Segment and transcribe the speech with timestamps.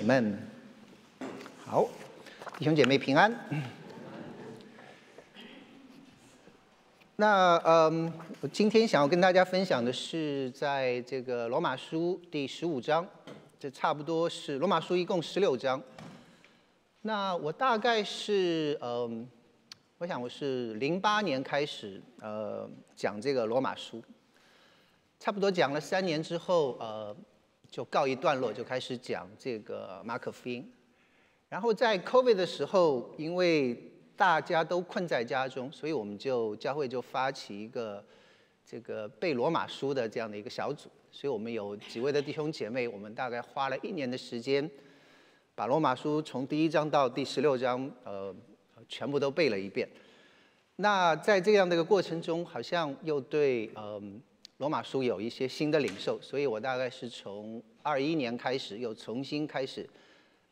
[0.00, 0.34] 你们
[1.62, 1.86] 好，
[2.56, 3.30] 弟兄姐妹平安。
[7.16, 8.10] 那嗯，
[8.40, 13.06] 我今天想要跟大家分享的是，在这个罗马书第十五章，
[13.58, 15.82] 这差不多是罗马书一共十六章。
[17.02, 19.28] 那我大概是嗯，
[19.98, 24.02] 我想我是零八年开始呃讲这个罗马书，
[25.18, 27.14] 差不多讲了三年之后呃。
[27.70, 30.68] 就告一段落，就开始讲这个马可福音。
[31.48, 38.04] 然后在 COVID 的时候，因为大家都困在家中，所以我们就教会就发起一个
[38.64, 40.90] 这个背罗马书的这样的一个小组。
[41.12, 44.68] 所以我们有几位的弟兄姐妹，我们大概花了一年的时间，
[45.54, 48.34] 把罗马书从第一章到第十六章，呃，
[48.88, 49.88] 全部都背了一遍。
[50.76, 54.20] 那在这样的一个过程中，好像又对嗯。
[54.60, 59.88] 罗马书有一些新的领受，所以我大概是从二一年开始又重新开始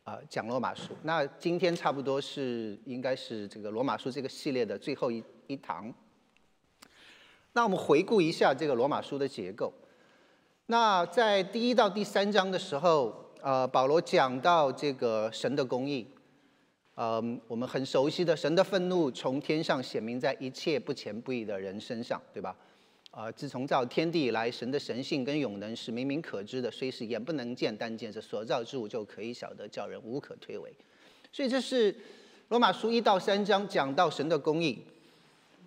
[0.03, 0.95] 啊讲罗马书。
[1.03, 5.93] 那今天差不多是应该是这个罗马书这个系列的最后一一堂。
[7.53, 9.71] 那我们回顾一下这个罗马书的结构。
[10.65, 16.07] 那在第一到第三章的时候，呃，保罗讲到这个神的公义，
[16.95, 22.55] 嗯，我们很熟悉的神的愤怒从天上显明在一切不虔不义的人身上，对吧？
[23.11, 30.67] 啊，自从造天地以来，神的神性跟永能是明明可知的，虽是眼不能见，但见这所造之物就可以晓得，叫人无可推诿。
[31.31, 31.93] 所以这是
[32.49, 34.85] 罗马书一到三章讲到神的公义。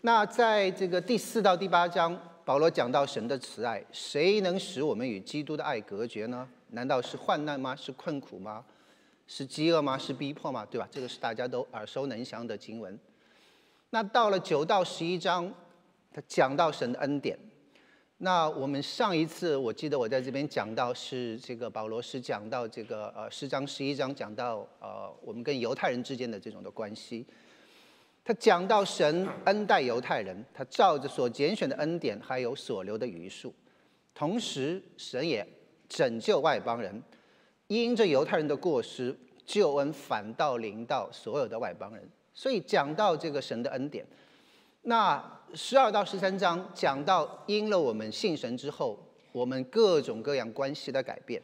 [0.03, 6.49] 那在这个第四到第八章，保罗讲到神的慈爱，谁能使我们与基督的爱隔绝呢？
[6.69, 7.75] 难道是患难吗？
[7.75, 8.65] 是困苦吗？
[9.27, 9.99] 是饥饿吗？
[9.99, 10.65] 是逼迫吗？
[10.71, 10.89] 对吧？
[10.93, 12.97] 这个是大家都耳熟能详的经文。
[13.91, 15.53] 那到了九到十一章。
[16.13, 17.39] 他讲到神的恩典，
[18.19, 27.27] 那我们上一次我记得我在这边讲到是这个保罗是讲到这个呃十章十一章讲到呃我们跟犹太人之间的这种的关系，
[28.23, 33.55] 他讲到神恩待犹太人，他照着所拣选的恩典还有所留的余数，
[34.15, 35.47] 同时神也
[35.89, 37.03] 拯救外邦人，
[37.69, 44.07] 因着犹太人的过失，救恩反倒临到所有的外邦人，所以讲到这个神的恩典。
[44.83, 48.99] 那十二到十三章讲到因了我们信神之后，
[49.31, 51.41] 我们各种各样关系的改变。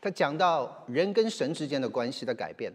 [0.00, 2.72] 他讲到人跟神之间的关系的改变。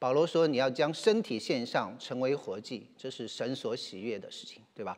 [0.00, 4.96] 保罗说：“你要将身体献上，成为活祭，这是神所喜悦的事情，对吧？”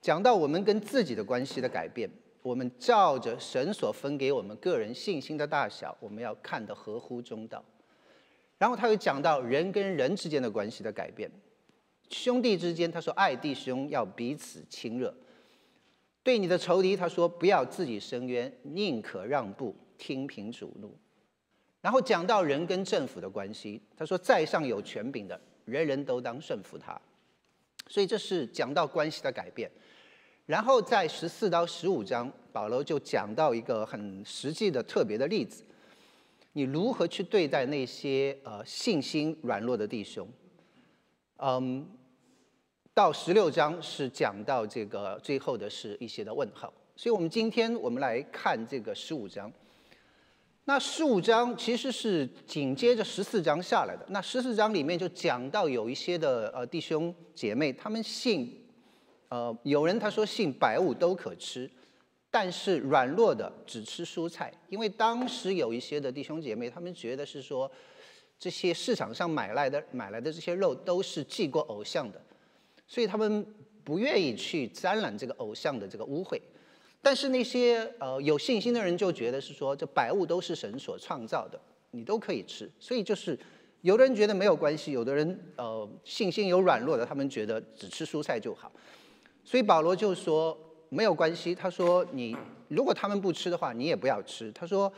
[0.00, 2.08] 讲到我们跟自己的关系的改变，
[2.42, 7.64] 我们照着神所分给我们个人信心的大小，我们要看得合乎中道。
[8.58, 11.30] 然后他又讲到人跟人之间的关系的改变。
[12.08, 15.12] 兄弟之间，他说爱弟兄要彼此亲热；
[16.22, 20.96] 对你的仇敌，他说不要自己伸冤，宁可让步，听凭主怒。
[21.80, 27.00] 然后讲到人跟政府的关系，他说在上有权柄的，人人都当顺服他。
[27.88, 29.70] 所以这是讲到关系的改变。
[30.46, 35.64] 然后在十四到十五章，保罗就讲到一个很实际的特别的例子：
[36.52, 40.28] 你如何去对待那些呃信心软弱的弟兄？
[41.38, 41.86] 嗯，
[42.94, 49.52] 到十六章是讲到这个最后的是一些的问号，所以我们今天我们来看这个十五章。
[50.64, 54.06] 那十五章其实是紧接着十四章下来的。
[54.08, 58.66] 那十四章里面就讲到有一些的呃弟兄姐妹，他们信，
[59.28, 61.70] 呃有人他说信百物都可吃，
[62.30, 67.70] 但是软弱的只吃蔬菜，因为当时有一些的弟兄姐妹，他们觉得是说。
[68.38, 72.20] 这些市场上买来的买来的这些肉都是祭过偶像的，
[72.86, 73.44] 所以他们
[73.82, 76.38] 不愿意去沾染这个偶像的这个污秽。
[77.00, 81.58] 但是那些呃有信心的人就觉得是说这百物都是神所创造的，
[81.92, 82.70] 你都可以吃。
[82.78, 83.38] 所以就是
[83.80, 88.70] 有的人觉得没有关系，有的人呃信心有软弱的，他们觉得只吃蔬菜就好。
[89.44, 90.56] 所以保罗就说
[90.90, 92.36] 没有关系，他说你
[92.68, 94.52] 如果他们不吃的话，你也不要吃。
[94.52, 94.92] 他说。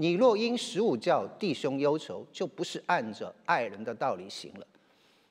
[0.00, 4.66] 你若因十五叫弟兄忧愁，就不是按着爱人的道理行了。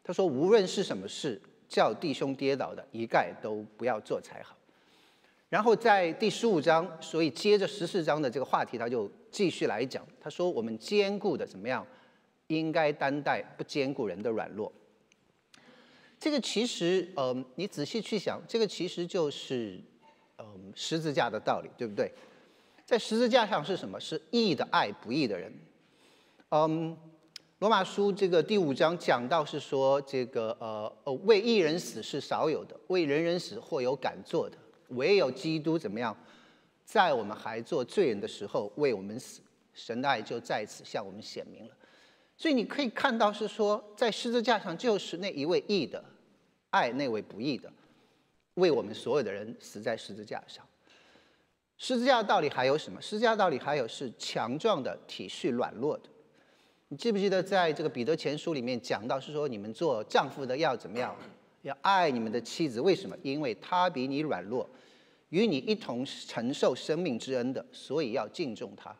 [0.03, 4.55] 他说，无论是什么事叫弟兄跌倒的，一概都不要做才好。
[5.49, 10.05] 然后在第十五章，所以接着十四章的这个话题，他就继续来讲。
[10.21, 11.83] 他说，我们坚固的怎么样，
[12.45, 14.71] 应该担待不坚固人的软弱。
[16.19, 19.81] 这个其实，嗯，你仔细去想，这个其实就是，
[20.37, 22.13] 嗯，十字架的道理，对不对？
[22.89, 23.99] 在十字架上是什么？
[23.99, 25.53] 是义的爱不义的人。
[26.49, 26.97] 嗯，
[27.59, 34.57] 罗马书这个第五章讲到是说，这个呃呃，为义人死是少有的，为人人死或有敢做的，
[34.87, 36.17] 唯有基督怎么样，
[36.83, 39.39] 在我们还做罪人的时候为我们死，
[39.75, 41.71] 神的爱就在此向我们显明了。
[42.35, 46.03] 所以你可以看到是说，在十字架上就是那一位义的
[46.71, 47.71] 爱那位不义的，
[48.55, 50.65] 为我们所有的人死在十字架上。
[51.79, 53.01] 十字架的道理还有什么？
[53.01, 56.03] 十字架的道理还有是强壮的体恤软弱的。
[56.89, 61.15] 你记不记得在这个彼得前书里面讲到是说，你们做丈夫的要怎么样？
[61.61, 62.81] 要爱你们的妻子。
[62.81, 63.15] 为什么？
[63.23, 64.69] 因为她比你软弱，
[65.29, 68.93] 与你一同承受生命之恩的，所以要敬重她。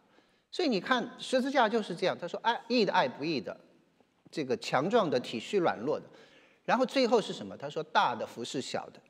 [0.50, 2.18] 所以你看十字架就是这样。
[2.18, 3.56] 他说：爱义的爱不义的，
[4.31, 6.06] 这个强壮的体恤软弱的。
[6.64, 7.58] 然后最后是什么？
[7.58, 9.02] 他说大的服侍小的。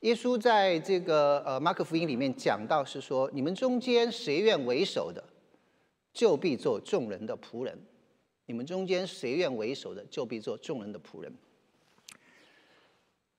[0.00, 5.22] 耶稣在这个呃马可福音里面讲到是说，你们中间谁愿为首的，
[6.12, 7.74] 就必做众人的仆人；
[8.46, 11.34] 你们中间谁愿为首的，就必做众人的仆人。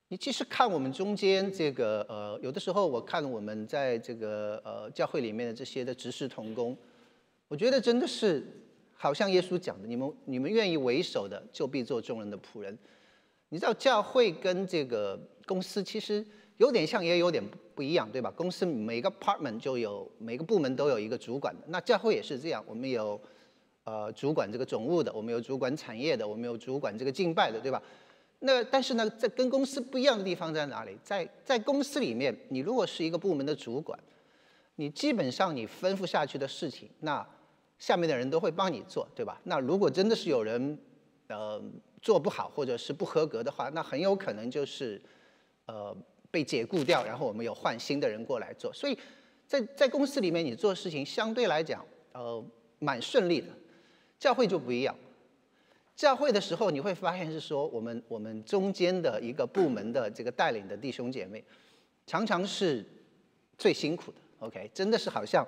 [0.10, 6.76] 你其实看我们中间这个呃，有的时候我看我们在这个呃教会里面的这些的执事同工，
[7.48, 8.46] 我觉得真的是
[8.96, 12.78] 好像耶稣讲的，你们你们愿意为首的，就必做众人的仆人。
[13.48, 16.26] 你知道教会跟这个公司其实。
[16.60, 17.42] 有点像，也有点
[17.74, 18.30] 不一样，对吧？
[18.36, 23.20] 公司每个 partment 就有每个部门都有一个主管，那教会也是这样，我们有
[23.86, 27.82] 呃主管这个总务的，我们有主管产业的，我们有主管这个敬拜的，对吧？
[28.40, 30.98] 那但是呢，在跟公司不一样的地方在哪里？
[31.02, 33.98] 在在公司里面，你如果是一个部门的主管，
[34.76, 37.26] 你基本上你吩咐下去的事情，那
[37.78, 39.40] 下面的人都会帮你做，对吧？
[39.46, 40.78] 那如果真的是有人
[41.28, 41.62] 呃
[42.02, 45.02] 做不好或者是不合格的话，那很有可能就是
[45.66, 45.96] 呃。
[46.32, 48.98] 被解雇掉，然后我们有换新的人过来做，所以
[49.48, 52.44] 在在公司里面，你做事情相对来讲，呃，
[52.80, 53.48] 蛮顺利的。
[54.20, 54.94] 教会就不一样，
[55.96, 61.42] 教会的时候你会发现是说，我们我们中间的一个部门的这个带领的弟兄姐妹，
[62.06, 62.86] 常常是
[63.58, 64.18] 最辛苦的。
[64.40, 65.48] OK，真的是好像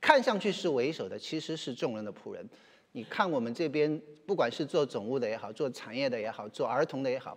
[0.00, 2.48] 看上去是为首的，其实是众人的仆人。
[2.92, 7.36] 你看我们这边，不管是做总务的也好，做产业的也好，做儿童的也好。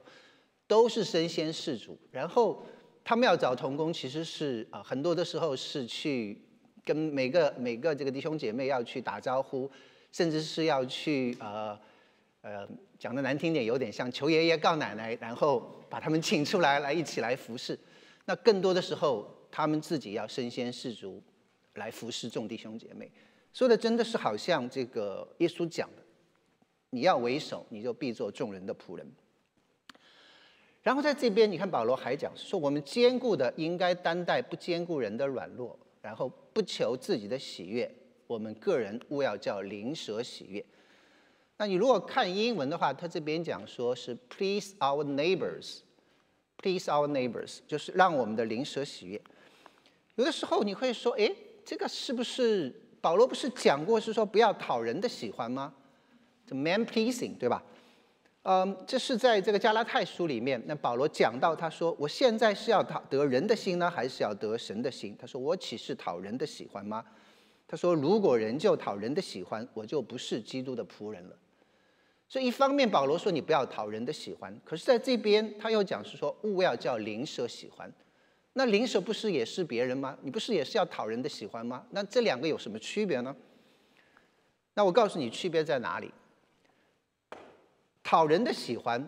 [0.67, 2.65] 都是身先士卒，然后
[3.03, 6.41] 他们要找童工，其实是啊，很多的时候是去
[6.85, 9.69] 跟每个每个这个弟兄姐妹要去打招呼，
[10.11, 11.77] 甚至是要去呃
[12.41, 12.67] 呃
[12.97, 17.77] 讲的难听点，有点像求爷爷告奶奶，然后把他们请出来来一起来服侍。
[18.25, 21.21] 那更多的时候，他们自己要身先士卒
[21.75, 23.11] 来服侍众弟兄姐妹。
[23.51, 26.03] 说的真的是好像这个耶稣讲的，
[26.89, 29.05] 你要为首，你就必做众人的仆人。
[30.83, 37.89] 然后在这边，你看保罗还讲说，我们坚固的应该担待不坚固人的软弱，然后不求自己的喜悦，
[38.27, 40.63] 我们个人勿要叫灵蛇喜悦。
[41.55, 49.21] 那你如果看英文的话，他这边讲说是 please our neighbors，please our neighbors，就是让我们的灵蛇喜悦。
[50.15, 51.33] 有的时候你会说，哎，
[51.63, 55.73] 这个是不是保罗不是讲过是说不要讨人的喜欢吗？
[56.45, 57.63] 这 man pleasing，对吧？
[58.43, 67.05] 嗯，这是在这个加拉太书里面，那保罗讲到，他说：“我现在是要讨得人的心呢，还是要得神的心？”他说：“我岂是讨人的喜欢吗？”
[67.65, 71.37] 他说：“如果人就讨人的喜欢，我就不是基督的仆人了。”
[72.27, 77.89] 所以一方面保罗说你不要讨人的喜欢，可是在这边他又讲是说勿要叫灵舍喜欢。
[78.51, 80.17] 那灵舍不是也是别人吗？
[80.21, 81.85] 你不是也是要讨人的喜欢吗？
[81.91, 83.33] 那这两个有什么区别呢？
[84.73, 86.11] 那我告诉你区别在哪里。
[88.03, 89.01] 讨人的喜欢，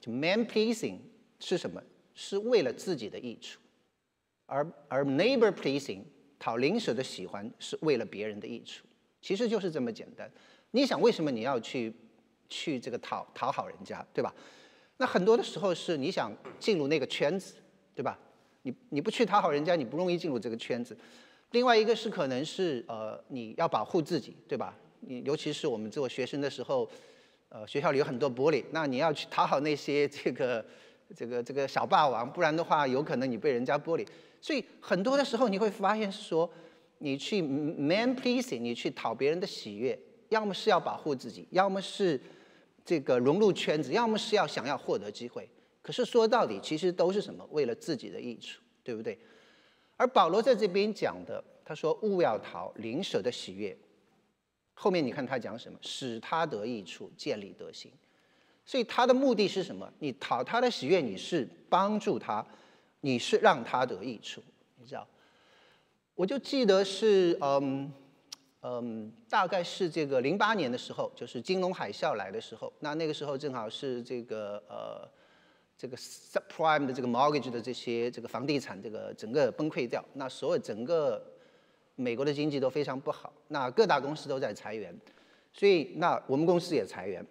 [0.00, 0.98] 就 man pleasing
[1.38, 1.80] 是什么？
[2.14, 3.60] 是为了自己的益处，
[4.46, 6.00] 而而 neighbor pleasing
[6.36, 8.84] 讨邻舍的喜欢是为了别人的益处，
[9.22, 10.28] 其实就是这么简单。
[10.72, 11.94] 你想为什么你要去
[12.48, 14.34] 去这个讨讨好人家，对吧？
[14.96, 17.54] 那很多的时候是你想进入那个圈子，
[17.94, 18.18] 对吧？
[18.62, 20.96] 你你不去讨好人家，你不容易进入这个圈子。
[21.52, 24.76] 另外一个是可能是呃你要保护自己，对吧？
[25.00, 26.90] 你尤其是我们做学生的时候。
[27.50, 30.64] 呃，学校里有很多玻璃，那你要去讨好那些这个、
[31.16, 34.06] 这个、这个小霸王，不然的话，有可能你被人家玻璃。
[34.40, 36.48] 所以很多的时候，你会发现说，
[36.98, 42.20] 你去 man pleasing，你去讨别人的喜悦，要么是要保护自己，要么是
[42.84, 45.48] 这个融入圈子，要么是要想要获得机会。
[45.80, 47.42] 可是说到底，其实都是什么？
[47.50, 49.18] 为了自己的益处，对不对？
[49.96, 53.74] 而保罗在这边讲的，他说：“勿要讨邻舍的喜悦。”
[54.80, 55.76] 后面你看他讲什么？
[55.82, 57.90] 使他得益处，建立德行。
[58.64, 59.92] 所以他的目的是什么？
[59.98, 62.46] 你讨他的喜悦，你是帮助他，
[63.00, 64.40] 你是让他得益处。
[64.76, 65.04] 你知道？
[66.14, 67.92] 我就记得是嗯
[68.60, 72.72] 嗯，大概是这个零八年的时候，就是金融海啸来的时候。
[72.78, 75.08] 那那个时候正好是这个呃
[75.76, 80.04] 这个 subprime 的这个 mortgage 的这些这个房地产这个整个崩溃掉。
[80.14, 81.24] 那所有整个
[82.00, 84.96] 美国的经济都非常不好，那各大公司都在裁员，
[85.52, 87.26] 所以那我们公司也裁员，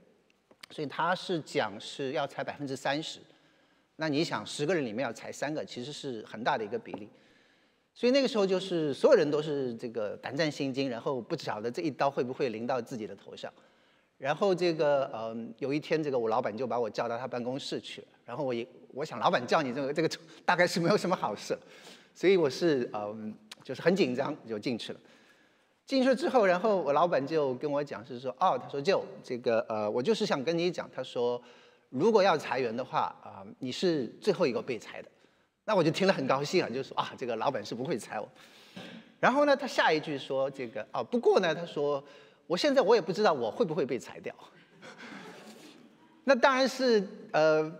[0.72, 3.22] 所以他是讲是要裁百分之三十。
[3.96, 7.08] 那你想，十个人里面要裁三个，其实是很大的一个比例。
[7.94, 13.52] 所以那个时候就是所有人都是这个胆战心惊，然后不晓得这一刀会不会临到自己的头上。
[14.18, 18.08] 然后这个嗯，有一天这个我老板就把我叫到他办公室去了。
[18.26, 20.10] 然后我也我想老板叫你这个这个
[20.44, 21.58] 大概是没有什么好事，
[22.14, 23.34] 所以我是嗯
[23.68, 25.00] 就是很紧张就进去了。
[25.86, 31.42] 进去之后，然后我老板就跟我讲是说哦，他说就这个呃我就是想跟你讲，他说
[31.90, 35.10] 如果要裁员的话啊，你是最后一个被裁的。
[35.66, 38.30] 那我就听了很高兴啊，就说啊，这个老板是不会裁我。
[39.20, 42.02] 然后呢，他下一句说这个啊，不过呢，他说
[42.46, 44.34] 我现在我也不知道我会不会被裁掉。
[46.30, 47.72] 那当然是呃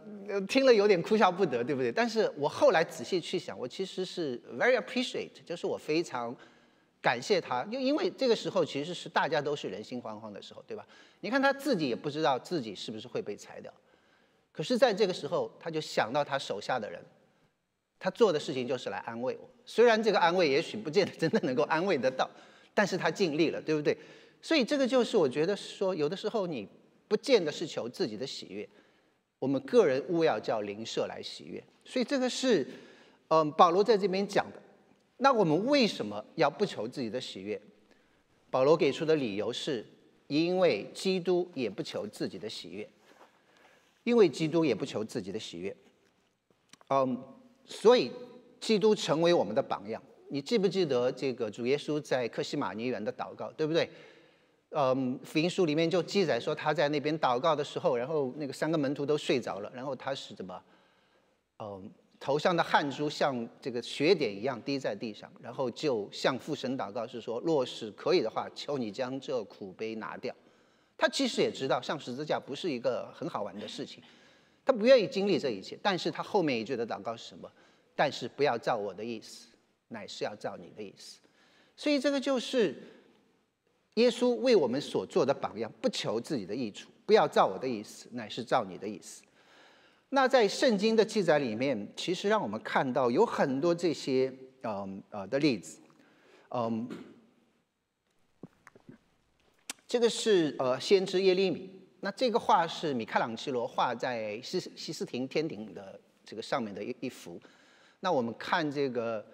[0.48, 1.92] 听了有点哭笑不得，对不对？
[1.92, 6.34] 但是我后来仔细去想，我其实是 very appreciate，就是我非常
[7.02, 10.88] 感谢他，就因为这个时候其实是大家都是人心惶惶的时候，对吧？
[11.20, 13.70] 你看他自己也不知道自己是不是会被裁掉，
[14.54, 17.04] 可是在这个时候他就想到他手下的人。
[18.00, 22.30] 他做的事情就是来安慰我，虽然这个安慰也许不见得真的能够安慰得到，
[22.72, 23.98] 但是他尽力了，对不对？
[24.40, 26.70] 所以这个就是我觉得说，有的时候你
[27.08, 28.68] 不见得是求自己的喜悦，
[29.40, 31.64] 我们个人务要叫灵舍来喜悦。
[31.86, 32.68] 所以这个是，
[33.30, 34.62] 嗯，保罗在这边讲的。
[35.18, 37.60] 那我们为什么要不求自己的喜悦？
[38.50, 39.86] 保罗给出的理由是，
[40.28, 42.88] 因为基督也不求自己的喜悦，
[44.04, 45.76] 因为基督也不求自己的喜悦，
[46.90, 47.24] 嗯。
[47.70, 48.10] 所以，
[48.62, 50.02] 基督成为我们的榜样。
[50.30, 53.90] 你记不记得这个主耶稣在克西马尼园的祷告，对不对？
[54.72, 60.62] 嗯，福音书里面就记载说他在那边祷告的时候，然后那个三个门徒都睡着了，然后他是怎么？
[61.60, 70.36] 嗯，头上的汗珠像这个血点一样滴在地上，然后就向父神祷告，是说若是可以的话，求你将这苦杯拿掉。
[70.98, 74.04] 他其实也知道上十字架不是一个很好玩的事情。
[74.66, 77.50] 他不愿意经历这一切，但是他后面一句的祷告是什么？
[77.96, 79.48] 但是不要照我的意思，
[79.88, 81.20] 乃是要照你的意思。
[81.76, 82.76] 所以这个就是
[83.98, 89.24] 耶稣为我们所做的榜样，不求自己的益处，不要照我的意思，乃是照你的意思。
[90.10, 95.80] 那在圣经的记载里面，其实让我们看到有很多这些嗯呃的例子，
[96.50, 96.88] 嗯，
[99.88, 101.72] 这个是呃先知耶利米。
[102.00, 107.42] 那这个画是米开朗基罗画在西西斯廷天顶的这个上面的一一幅。
[108.00, 109.26] 那我们看这个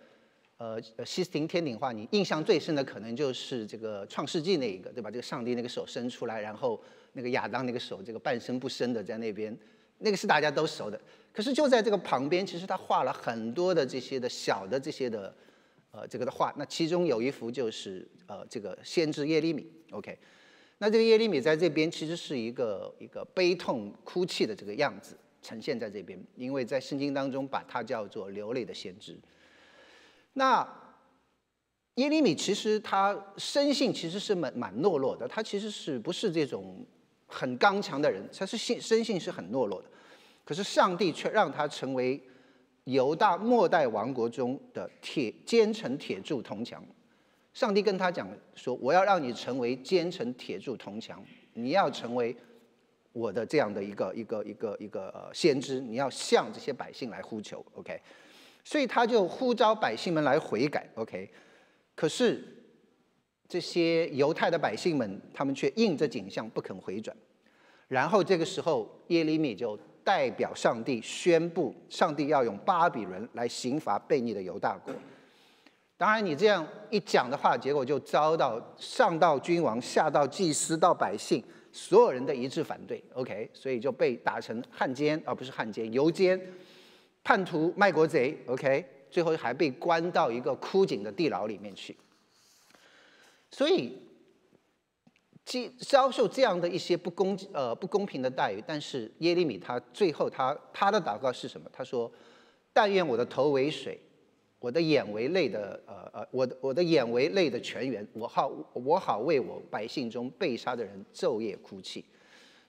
[0.63, 5.11] 呃西斯廷天顶画，你印象最深的可能就是这个创世纪那一个，对吧？
[5.11, 9.55] 这个上帝那个手伸出来，然后那个亚当那个手这个半生不伸的在那边，
[9.97, 10.97] 那个是大家都熟的。
[11.33, 15.35] 可是就在这个旁边，其实他画了很多的这些的小的这些的
[15.91, 16.53] 呃这个的画。
[16.57, 20.17] 那其中有一幅就是呃这个先知耶利米，OK。
[20.77, 29.17] 那这个耶利米在这边其实是一个一个悲痛哭泣的这个样子呈现在这边，因为在圣经当中把它叫做流泪的先知。
[30.33, 30.67] 那
[31.95, 36.85] 耶利米其实他生性其实是蛮蛮懦弱的，他其实是不是这种
[37.27, 39.87] 很刚强的人，他是性生性是很懦弱的。
[40.43, 42.21] 可是上帝却让他成为
[42.85, 46.83] 犹大末代王国中的铁坚城铁柱铜墙。
[47.53, 51.23] 上帝跟他讲说：“我要让你成为坚城铁柱铜墙，
[51.53, 52.35] 你要成为
[53.11, 57.63] 我的这样的一个一个一个一个先知，你要向这些百姓来呼求。
[57.75, 58.01] ”OK，
[58.63, 60.87] 所以他就呼召百姓们来悔改。
[60.95, 61.29] OK，
[61.95, 62.43] 可是
[63.47, 67.15] 这些犹太的百姓们，他们却应着景象不肯回转。
[67.87, 74.93] 然后这个时候，耶利米就代表上帝宣布：上帝要用巴比伦来刑罚悖逆的犹大国。
[75.95, 83.01] 当然，你这样一讲的话，结果就遭到上到君王，下到祭司，到百姓，所有人的一致反对。
[83.13, 86.39] OK，所以就被打成汉奸，而不是汉奸，游奸、
[87.23, 88.37] 叛徒、卖国贼。
[88.47, 91.95] OK，最后还被关到一个枯井的地牢里面去。
[93.49, 93.97] 所以，
[95.45, 101.69] 遭遭受这样的一些不公呃不公平的待遇，但是耶利米他最后他他的祷告是什么？
[101.71, 102.11] 他说
[102.73, 103.99] ：“但愿我的头为水。”
[104.63, 112.05] 我的眼为泪的，呃呃，我的我的眼为泪的泉源，我好我好为我百姓中被杀的人昼夜哭泣，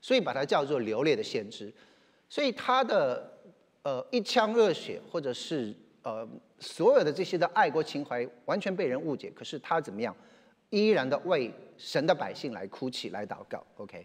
[0.00, 1.72] 所以把它叫做流泪的先知。
[2.28, 3.33] 所以他的
[3.84, 5.72] 呃一腔热血，或者是
[6.02, 9.30] 呃所有的这些的爱国情怀，完全被人误解。
[9.30, 10.14] 可是他怎么样，
[10.70, 13.64] 依然的为神的百姓来哭泣来祷告。
[13.76, 14.04] OK，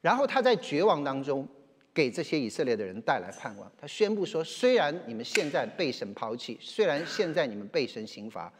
[0.00, 1.48] 然后他在绝望当中。
[1.96, 3.72] 给这些以色列的人带来盼望。
[3.80, 8.52] 他宣布说：“虽然你们现在被神抛弃，虽然现在你们被神刑罚，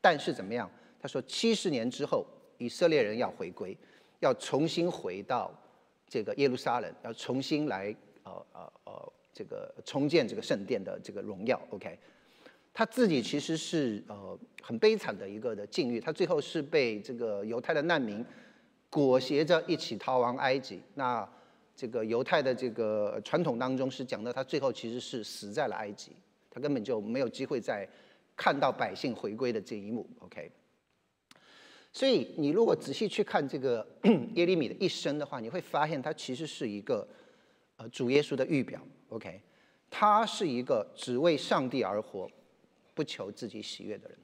[0.00, 0.68] 但是怎么样？
[1.00, 2.26] 他说七十年之后，
[2.58, 3.78] 以色列人要回归，
[4.18, 5.54] 要重新回到
[6.08, 7.94] 这个耶路撒冷，要重新来
[8.24, 11.58] 呃呃呃这个重建这个圣殿的这个荣耀。
[11.70, 11.98] OK，
[12.74, 18.22] 他自己其实是呃很悲惨的一个的境遇，他最后是被这个犹太的难民
[18.90, 20.82] 裹挟着一起逃亡埃及。
[20.94, 21.26] 那
[21.74, 26.12] 这个犹太的这个传统当中是讲的，他最后其实是死在了埃及，
[26.50, 27.88] 他根本就没有机会再
[28.36, 30.06] 看到百姓回归的这一幕。
[30.18, 30.52] OK，
[31.94, 33.86] 所以你如果仔细去看这个
[34.34, 37.08] 耶利米的一生的话，你会发现他其实是一个
[37.76, 38.78] 呃主耶稣的预表。
[39.10, 39.40] OK，
[39.88, 42.28] 他是一个只为上帝而活，
[42.94, 44.18] 不求自己喜悦的人。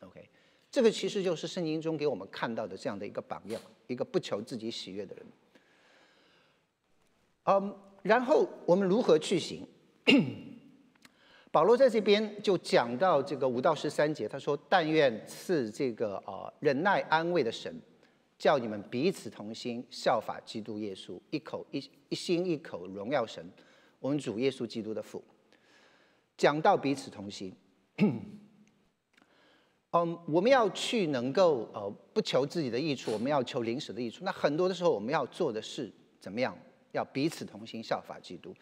[0.00, 0.28] OK，
[0.70, 5.26] 这个其实就是圣经中给我们看到的这样的一个榜样，一个不求自己喜悦的人。
[7.44, 9.66] 嗯，然后我们如何去行？
[11.52, 17.74] 保罗在这边就讲到这个五到十三节，他说：“但愿赐这个呃忍耐安慰的神，
[18.38, 23.44] 叫你们彼此同心，效法基督耶稣，一口一一心一口荣耀神，
[24.00, 25.22] 我们主耶稣基督的父。”
[26.36, 27.54] 讲到彼此同心，
[27.98, 28.20] 嗯，
[30.26, 34.24] 我们要去能够呃不求自己的益处，我们要求临时的益处。
[34.24, 36.56] 那很多的时候，我们要做的是怎么样？
[36.92, 38.52] 要彼此同心，效法基督。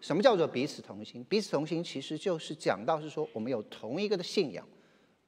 [0.00, 1.22] 什么叫做彼此同心？
[1.24, 4.66] 彼此同心其实就是讲到是说，我们有同一个的信仰，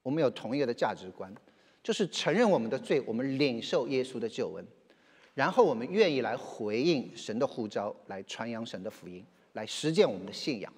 [0.02, 1.34] 我们有同一个的价值观，
[1.82, 4.64] 就是承认我们的罪，我们领受耶稣的救恩，
[5.34, 9.22] 然后我们愿意来回应神的呼召，来传扬神的福音，
[9.52, 10.72] 来实践我们的信仰。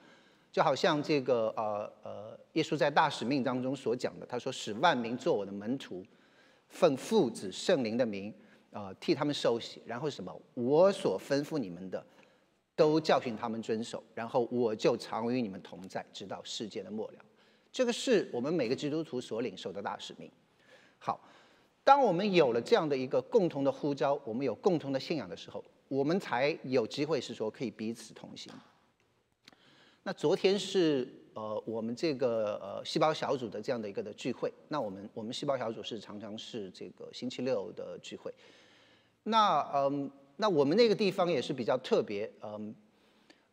[0.53, 6.05] 就好像这个呃呃，耶稣在大使命当中所讲的，他说：“使万民做我的门徒，
[6.69, 8.35] 奉父子圣灵的名。”
[8.73, 10.33] 啊，替他们受洗，然后什么？
[10.55, 12.07] 我所吩咐你们的，
[12.77, 17.15] 都教训他们遵守，然后我就常与你们同在，直到世界的末了。
[17.73, 20.31] 这个是我们每个基督徒所领受的大使命。
[21.01, 21.21] 好，
[21.83, 28.53] 当我们有了这样的一个共同的呼召，我们有共同的信仰的时候，我们才有机会是说可以彼此同行。
[30.05, 34.53] 那昨天是呃我们这个呃细胞小组的这样的一个的聚会。
[34.69, 38.33] 那我们我们细胞小组是常常是这个星期六的聚会。
[39.25, 42.73] 那嗯，那我们那个地方也是比较特别，嗯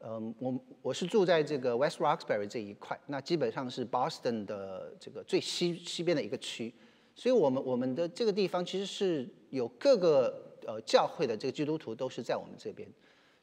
[0.01, 6.71] 嗯，我我是住在这个 West Roxbury 这一块，那基本上是 Boston 的这个最西西边的一个区，
[7.15, 12.87] 所以我们我们的这个地方其实是有各个呃教会的这个基督徒都是在我们这边，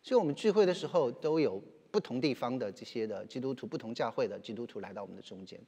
[0.02, 1.60] 所以我们聚会的时候都有
[1.90, 5.58] 不同地方的这些的基督徒，不同教会的基督徒来到我们的中间。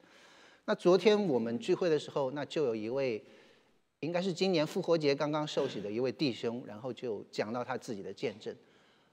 [0.66, 3.20] 那昨天我们聚会的时候，那就有一位。
[4.00, 8.54] 应该是今年复活节刚刚受洗的一位弟兄，然后就讲到他自己的见证。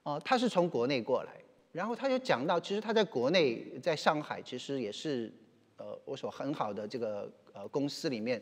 [0.03, 5.31] 哦，他是从国内过来，然后他就讲到，其实他在国内，在上海，其实也是
[5.77, 8.39] 呃，我所很好的这个呃公司里面，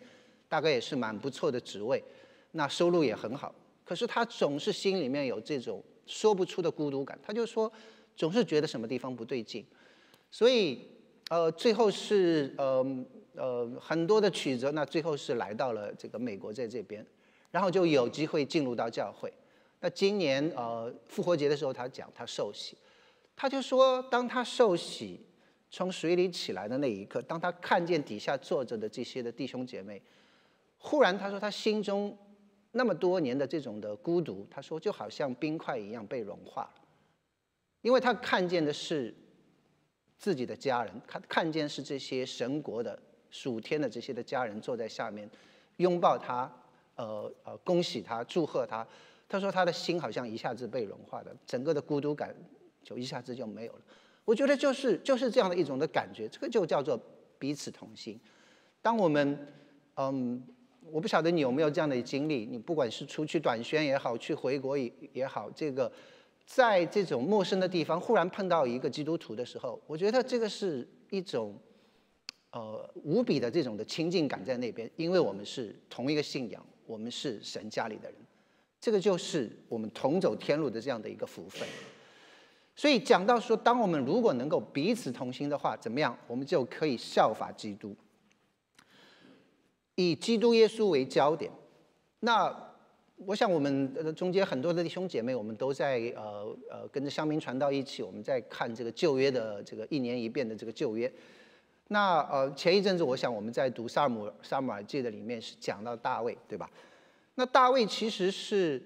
[0.50, 2.04] 大概也是蛮不错的职位，
[2.54, 3.54] 那收入也很好。
[3.91, 7.69] 可是他总是心里面有这种说不出的孤独感，他就说
[8.15, 9.65] 总是觉得什么地方不对劲，
[10.32, 10.88] 所以
[11.30, 13.06] 呃，最后是呃。
[13.34, 17.04] 呃，很多的曲折，那最后是来到了这个美国在这边，
[17.49, 19.32] 然后就有机会进入到教会。
[19.80, 22.77] 那今年呃复活节的时候，他讲他受洗，
[23.34, 25.17] 他就说，当他受洗
[25.69, 30.01] 从水里起来的那一刻，当他看见底下坐着的这些的弟兄姐妹，
[30.77, 32.15] 忽然他说他心中
[32.72, 36.82] 那么多年的这种的孤独，他说就好像冰块一样被融化了，
[37.82, 39.14] 因为他看见的是
[40.18, 42.98] 自己的家人，看看见是这些神国的。
[43.34, 45.26] 数天的这些的家人坐在下面，
[45.78, 46.54] 拥抱他，
[46.98, 48.86] 呃呃，恭喜他，祝贺他。
[49.30, 52.36] 他说他的心好像一下子被融化了，整个的孤独感
[52.84, 53.80] 就一下子就没有了。
[54.26, 57.00] 我觉得就是就是这样的一种的感觉，这个就叫做
[57.40, 58.20] 彼此同心。
[58.82, 59.48] 当我们，
[59.96, 60.44] 嗯，
[60.91, 65.91] 我不晓得你有没有这样的经历，你不管是出去短宣也好，去回国也也好，这个
[66.45, 71.56] 在这种陌生的地方忽然碰到一个基督徒的时候，我觉得这个是一种。
[72.54, 78.15] 呃，无比的这种的亲近感在那边，因为我们是同一个信仰，我们是神家里的人，
[78.77, 81.65] 这个就是我们同走天路的这样的一个福分。
[82.75, 86.13] 所以讲到说，当我们如果能够彼此同心的话，怎么样？
[86.27, 87.95] 我们就可以效法基督，
[89.95, 91.51] 以基督耶稣为焦点。
[92.19, 92.56] 那
[93.17, 101.12] 我想，我们中间很多的弟兄姐妹，我们都在呃呃跟着香明传道一起，我们在看这个旧约的这个一年一遍的这个旧约。
[101.89, 106.69] 那呃，前一阵子我想我们在读萨姆萨姆尔记的里面是讲到大卫，对吧？
[107.36, 108.82] 那大卫其实是，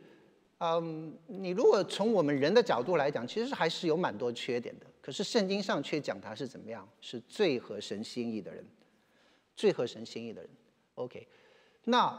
[0.57, 4.85] 嗯，你如果从我们人的角度来讲，其实还是有蛮多缺点的。
[5.01, 8.65] 可是圣经上却讲他是怎么样，是最合神心意的人，
[9.55, 10.49] 最合神心意的人。
[10.95, 11.27] OK，
[11.83, 12.17] 那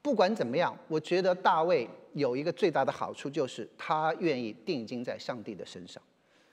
[0.00, 6.02] 不管怎么样，我觉得大卫有一个最大的好处，就是他愿意定睛在上帝的身上，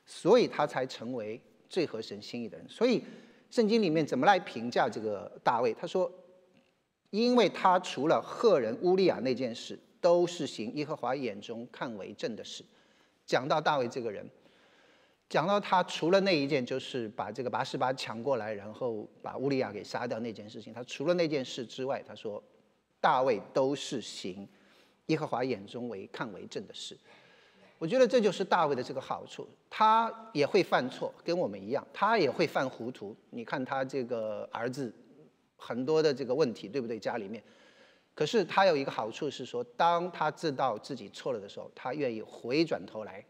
[0.05, 2.65] 所以他才成为最合神心意的人。
[2.69, 3.03] 所以
[3.51, 5.73] 圣经里面怎么来评价这个大卫？
[5.73, 6.11] 他说，
[7.09, 12.63] 因为他除了赫人乌利亚那件事，都是行耶和华眼中看为正的事。
[13.25, 14.25] 讲到大卫这个人。
[15.27, 22.41] 讲到他除了那一件，就是把这个拔示巴抢过来，然后把乌利亚给杀掉那件事情，他除了那件事之外，他说
[23.01, 24.47] 大卫都是行
[25.07, 26.95] 耶和华眼中为看为正的事。
[27.79, 33.15] 我觉得这就是大卫的这个好处，他也会犯错，跟我们一样，他也会犯糊涂。
[33.31, 34.93] 你看他这个儿子
[35.57, 36.97] 很多的这个问题，对不对？
[36.99, 37.43] 家里面，
[38.13, 43.25] 可是他有一个好处是说，当他知道自己错了的时候，他愿意回转头来。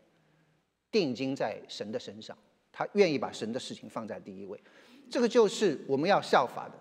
[0.96, 2.38] 定睛在神的身上，
[2.72, 4.58] 他愿意把神的事情放在第一位，
[5.10, 6.74] 这个就是我们要效法的。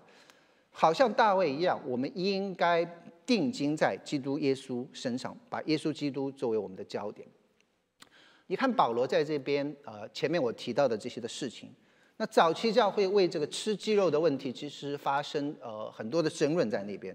[0.71, 2.85] 好像大卫一样，我们应该
[3.25, 7.27] 定睛在基督耶稣身上，把耶稣基督作为我们的焦点。
[8.47, 11.69] 你看保罗在这边，呃，前面我提到的这些的事情，
[12.15, 17.13] 那早期教会为这个吃鸡肉的问题，其实发生呃很多的争论在那边。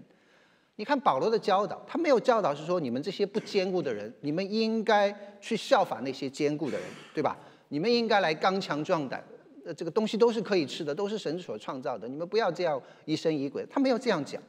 [0.81, 7.37] 你看保罗的教导，他没有教导是说你们这些不坚固的人，你们应该去效法那些坚固的人，对吧？
[7.69, 9.23] 你们应该来刚强壮胆，
[9.63, 13.63] 呃，这个东西都是可以吃的，都是神所创造的，你们不要这样疑神疑鬼。
[13.69, 14.41] 他没有这样讲，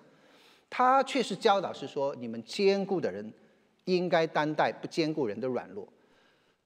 [0.70, 3.30] 他却是教导是说你们坚固的人
[3.84, 5.86] 应该担待不坚固人的软弱，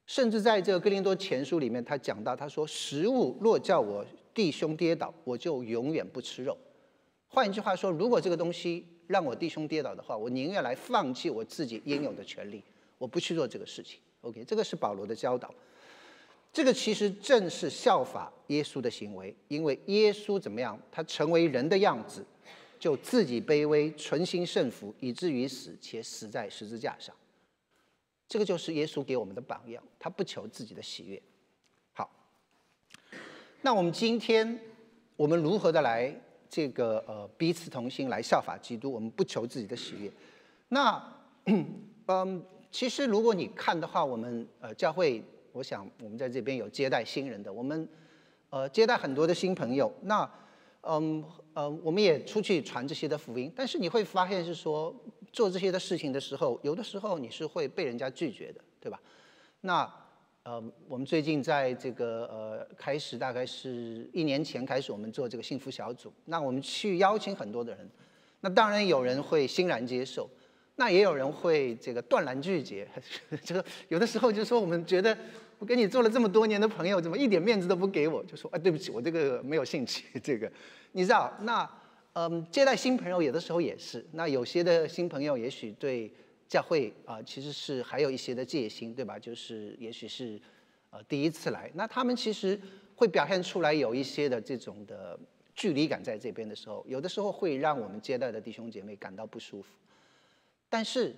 [0.06, 6.56] 甚至在这个哥林多前书里面，他讲到他说食物若叫我弟兄跌倒，我就永远不吃肉。
[7.26, 12.62] 换一句话说，如果这个东西，让我弟兄跌倒的话，我宁愿来放弃我自己应有的权利，
[12.98, 14.00] 我不去做这个事情。
[14.22, 15.52] OK，这个是保罗的教导。
[16.52, 20.80] 这个其实正是效法耶稣的行为，因为耶稣怎么样？
[20.90, 22.24] 他成为人的样子，
[22.78, 27.14] 就自己卑微，存心顺服，以至于死，且死在十字架上。
[28.26, 29.82] 这个就是耶稣给我们的榜样。
[29.98, 31.22] 他不求自己的喜悦。
[31.92, 32.10] 好，
[33.60, 34.58] 那我们今天
[35.14, 36.18] 我们如何的来？
[36.56, 40.10] 这个呃，彼此同心来效法基督，我们不求自己的喜悦。
[40.68, 40.98] 那
[42.08, 42.42] 嗯，
[42.72, 47.86] 其实如果你看的话，我们呃教会，我想我们在这边有接待新人的，我们
[48.48, 49.92] 呃接待很多的新朋友。
[50.00, 50.26] 那
[50.80, 53.52] 嗯呃，我们也出去传这些的福音。
[53.54, 54.94] 但是你会发现是说，
[55.34, 58.98] 做这些的事情的时候，有的时候你是会被人家拒绝的，对吧？
[59.60, 59.86] 那
[60.46, 66.12] 呃，我们最近在这个呃开始，大概是一年前开始，我们做这个幸福小组。
[66.26, 67.90] 那我们去邀请很多的人，
[68.42, 70.30] 那当然有人会欣然接受，
[70.76, 72.88] 那也有人会这个断然拒绝。
[73.42, 73.56] 就
[73.90, 75.18] 有的时候就说，我们觉得
[75.58, 78.22] 我跟你做了这么多年的朋友，怎么一点面子都不给我？
[78.22, 80.04] 就说啊，对不起，我这个没有兴趣。
[80.20, 80.48] 这个
[80.92, 81.68] 你知道，那
[82.12, 84.06] 嗯，接待新朋友有的时候也是。
[84.12, 86.08] 那有些的新朋友也许对。
[86.48, 89.18] 教会啊，其实是还有一些的戒心，对吧？
[89.18, 90.40] 就是也许是
[90.90, 92.58] 呃第一次来，那他们其实
[92.94, 95.18] 会表现出来有一些的这种的
[95.54, 99.68] 距离感在这边的时候，有的时候会让我们接待的弟兄姐妹感到不舒服。
[100.68, 101.12] 但是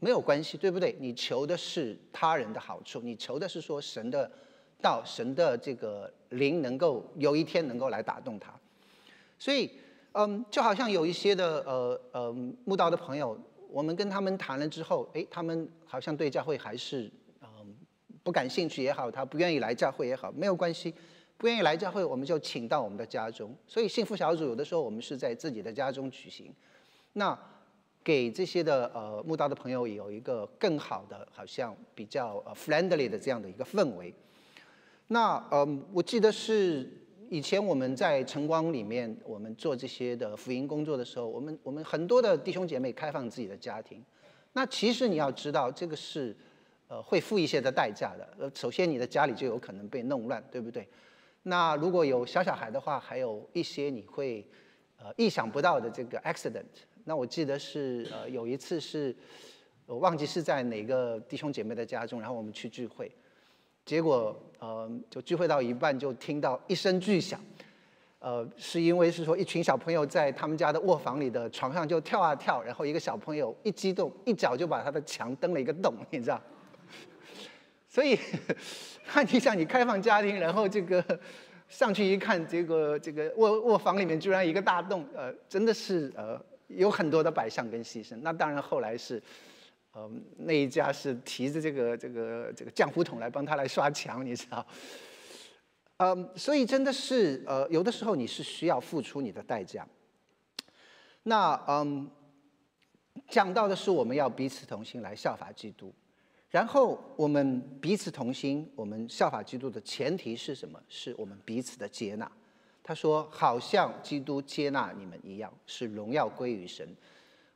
[0.00, 0.94] 没有关系，对不对？
[1.00, 4.30] 你求的是他人的好处，你求的是说神的
[4.82, 8.52] 道、神的这个灵能够有一天能够来打动他。
[9.38, 9.70] 所以，
[10.12, 12.32] 嗯，就好像有一些的呃呃
[12.66, 13.40] 慕道的朋友。
[13.72, 17.74] 我们跟他们谈了之后，哎，他们好像对教会还是嗯
[18.22, 20.94] 不感兴趣也好，他不愿意来教会也好，没有关系，
[21.38, 23.56] 不愿意来教会，我们就请到我们的家中。
[23.66, 26.54] 所以幸福小组有的时候我们是在自己的家中举行，
[27.14, 27.36] 那
[28.04, 34.14] 给这些的呃慕道的朋友有一个更好的，好像比较呃 friendly 的这样的一个氛围。
[35.08, 36.98] 那嗯，我记得是。
[37.32, 44.04] 以前我们在晨光里面，我们做这些的福音工作的时候，我们我们很多的弟兄姐妹开放自己的家庭。
[44.52, 46.36] 那其实你要知道，这个是
[46.88, 48.28] 呃会付一些的代价的。
[48.38, 50.86] 呃，首先你的家里就有可能被弄乱，对不对？
[51.44, 54.46] 那如果有小小孩的话，还有一些你会
[54.98, 56.84] 呃意想不到的这个 accident。
[57.04, 59.16] 那我记得是呃有一次是，
[59.86, 63.10] 我忘记是在哪个弟兄姐妹的家中，然后我们去聚会。
[63.84, 67.40] 结果，呃，就聚会到一半，就听到一声巨响，
[68.20, 76.40] 呃，是因为是说一群小朋友在他们家的卧房里的床上就跳啊跳，然后一个小朋友一激动，一脚就把他的墙蹬了一个洞，你知道？
[77.90, 78.16] 所以，
[79.14, 81.04] 那你想，你开放家庭，然后这个
[81.68, 88.16] 上去一看，结果这个卧卧房里面居然一个大洞，呃，真的是呃有很多的摆向跟牺牲。
[88.22, 89.20] 那当然后来是。
[89.94, 94.66] 嗯，那一家是提着这个这个这个浆糊桶来帮他来刷墙，你知道？
[95.98, 99.86] 嗯，所以真的是呃，有的时候你是需要付出你的代价。
[101.24, 102.10] 那嗯，
[103.28, 105.92] 讲到的是我们要彼此同心来效法基督。
[106.50, 110.78] 然后我们彼此同心，我们效法基督的前提是什么？
[110.88, 112.30] 是我们彼此的接纳。
[112.82, 116.86] 他说：“好像基督接纳你们一样，是荣耀归于神。”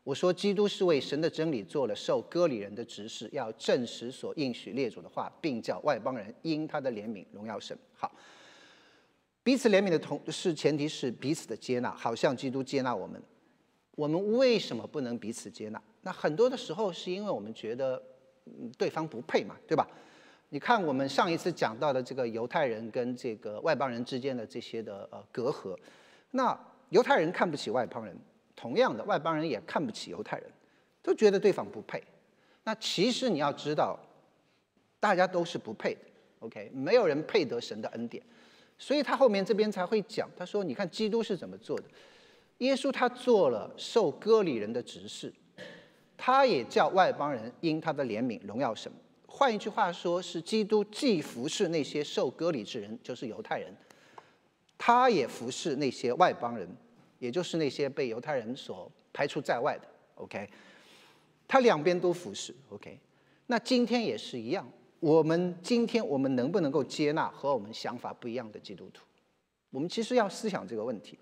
[0.07, 8.13] 我说：“基督是为神的真理做了受割礼人的执事，要证实所应许列祖的话，并叫外邦人因他的怜悯荣耀神。”好，
[9.43, 13.21] 彼此怜悯的同是前提是彼此的接纳，好像基督接纳我们。
[13.97, 15.83] 我们为什么不能彼此接纳？
[16.03, 18.01] 那很多的时候是因为我们觉得。
[18.79, 19.85] 对方不配嘛，对吧？
[20.51, 25.77] 你看我们上一次讲到的这个犹太人跟这个外邦人之间的这些的呃隔阂，
[26.31, 26.57] 那
[26.91, 28.17] 犹太人看不起外邦人，
[28.57, 30.51] 同样的外邦人也看不起犹太人，
[31.03, 32.03] 都觉得对方不配。
[32.65, 33.97] 那其实你要知道，
[34.99, 36.01] 大家都是不配的
[36.41, 36.71] ，OK？
[36.75, 38.21] 没有人配得神的恩典，
[38.79, 41.85] 所以他后面这边才会讲，他说：你看基督是怎么做的？
[42.59, 45.33] 耶稣他做了受割礼人的执事。
[46.19, 48.91] 他也叫外邦人因他的怜悯荣耀神。
[49.27, 53.71] 换一句话说，是基督既服侍那些受割礼之人，就是犹太人，
[54.79, 56.67] 他也服侍那些外邦人，
[57.19, 59.89] 也就是那些被犹太人所排除在外的。
[60.17, 60.49] OK，
[61.47, 62.55] 他两边都服侍。
[62.71, 62.99] OK，
[63.47, 64.67] 那今天也是一样。
[65.01, 69.05] 我们今天我们能不能够接纳和我们想法不一样的基督徒？
[69.71, 71.19] 我们其实要思想这个问题。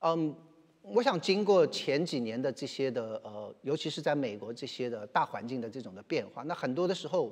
[0.00, 0.34] 嗯。
[0.82, 7.30] 我想经过前几年的这些的呃，尤其是在美国这些的大环境的这种的变化，那很多的时候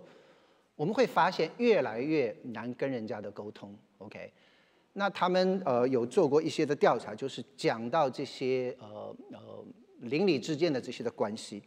[0.77, 3.75] 我们会发现越来越难跟人家的沟通。
[3.97, 4.31] OK，
[4.99, 9.65] 那他们呃有做过一些的调查，就是讲到这些呃呃
[10.01, 11.63] 邻里之间的这些的关系。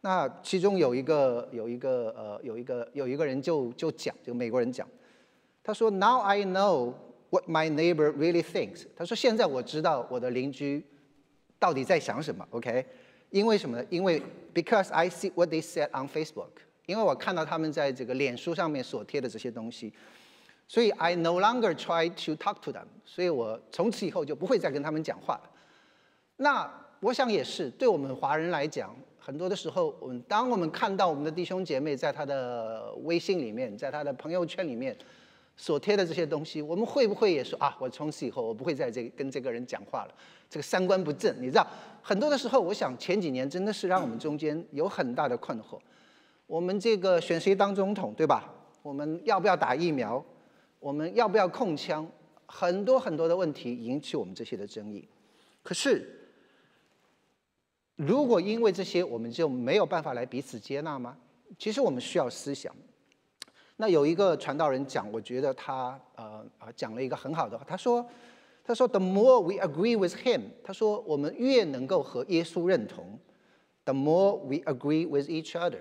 [0.00, 4.86] 那其中有一个有一个呃有一个有一个人就就讲，就美国人讲，
[5.62, 6.94] 他说：“Now I know
[7.30, 10.84] what my neighbor really thinks。”他说：“现在我知道我的邻居。”
[11.60, 12.84] 到底在想什么？OK？
[13.30, 13.86] 因为什么呢？
[13.88, 14.20] 因为
[14.52, 16.50] because I see what they said on Facebook。
[16.86, 19.92] 因为我看到他们在这个脸书上面所贴的这些东西，
[20.72, 22.86] 所以 I no longer try to talk to them。
[23.04, 25.50] 所以我从此以后就不会再跟他们讲话了。
[26.36, 26.66] 那
[27.00, 34.96] 我想也是，对我们华人来讲，很多的时候，我们当我们看到我们的弟兄姐妹在他的微信里面，在他的朋友圈里面
[35.58, 37.76] 所贴的这些东西，我们会不会也说啊？
[37.78, 40.14] 我从此以后我不会再这跟这个人讲话了。
[40.48, 41.66] 这个三观不正，你知道，
[42.00, 45.78] 很多的时候，我想前几年真的是让我们中间有很大的困惑。
[46.46, 48.50] 我们这个选谁当总统，对吧？
[48.80, 50.24] 我们要不要打疫苗？
[50.82, 52.04] 我们要不要控枪？
[52.46, 55.08] 很多很多的问题引起我们这些的争议。
[55.62, 56.28] 可是，
[57.94, 61.16] 如果因为这些我们就没有办法来彼此接纳吗？
[61.56, 62.74] 其实我们需要思想。
[63.76, 68.04] 那有一个传道人讲，我觉得他呃啊讲了一个很好的话，他说。
[68.64, 73.18] 他说：“The more we agree with him，他说我们越能够和耶稣认同
[73.84, 75.80] ；the more we agree with each other，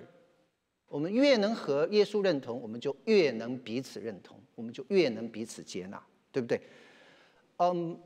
[0.91, 5.99] 我们越能和耶稣认同，我们就越能彼此认同，我们就越能彼此接纳，
[6.33, 6.59] 对不对？
[7.57, 7.97] 嗯，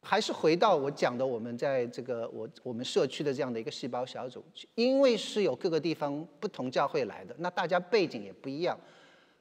[0.00, 4.44] 还是回到我讲的，我们在这个我我们社区的这样的一个细胞小组，
[4.76, 8.78] 因为是有各个地方不同教会来的，那大家背景也不一样，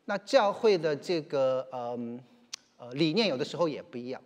[0.05, 2.19] 那教会的这个嗯
[2.77, 4.19] 呃理念有的时候也不一样。”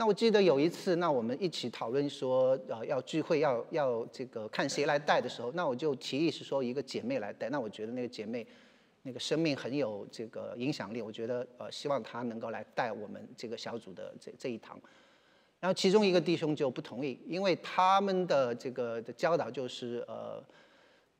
[0.00, 7.50] 那我记得有一次，那我们一起讨论说，呃，要聚会，要要这个看谁来带的时候，那我就提议是说一个姐妹来带。
[7.50, 8.46] 那我觉得那个姐妹，
[9.02, 14.80] 那个生命很有这个影响力，我觉得呃，希望她能够来带我们这个小组的这这一堂。
[15.60, 20.42] 然后其中一个弟兄就不同意，因为他们的这个的教导就是呃，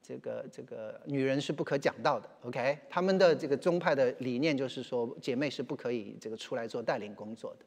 [0.02, 2.78] 这个这个女人是不可讲道的，OK？
[2.88, 7.66] 他们的这个宗派的理念就是说，姐妹是不可以这个出来做带领工作的。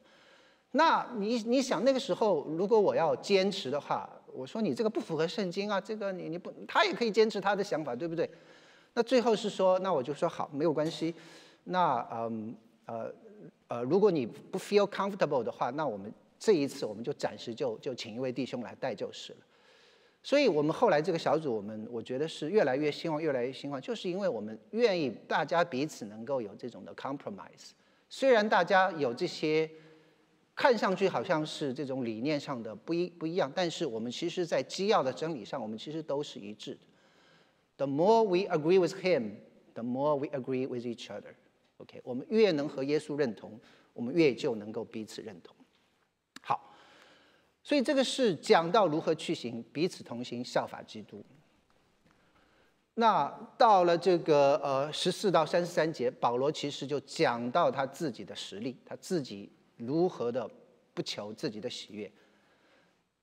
[0.76, 8.28] 那你你想那个时候，如果我要坚持的话，我说你这个不符合圣经啊，这个你你不，他也可以坚持他的想法，对不对？
[8.94, 11.14] 那最后是说，那我就说好，没有关系。
[11.62, 12.52] 那嗯
[12.86, 13.08] 呃
[13.68, 19.38] 呃，如果你不 feel comfortable 的话，那我们这一次我们就暂时就就请一位弟兄来带就是了。
[20.24, 27.70] 所以我们后来这个小组，我们我觉得是越来越兴旺，越来越兴旺，就是因为我们愿意大家彼此能够有这种的 compromise，
[28.08, 29.70] 虽然大家有这些。
[30.56, 36.80] 看上去好像是这种理念上的不一不一样，但是我们其实，在基要的真理上，我们其实都是一致的。
[37.76, 39.32] The more we agree with Him,
[39.74, 41.34] the more we agree with each other.
[41.78, 43.58] OK，我们越能和耶稣认同，
[43.92, 45.56] 我们越就能够彼此认同。
[46.40, 46.72] 好，
[47.64, 51.20] 所以这个是讲到如何去行彼此同行，效法基督。
[52.94, 59.50] 那到了这个呃十四到三十三节，保罗其实就讲到他自己的实力，他自己。
[59.76, 60.50] 如何的
[60.92, 62.10] 不求自己的喜悦？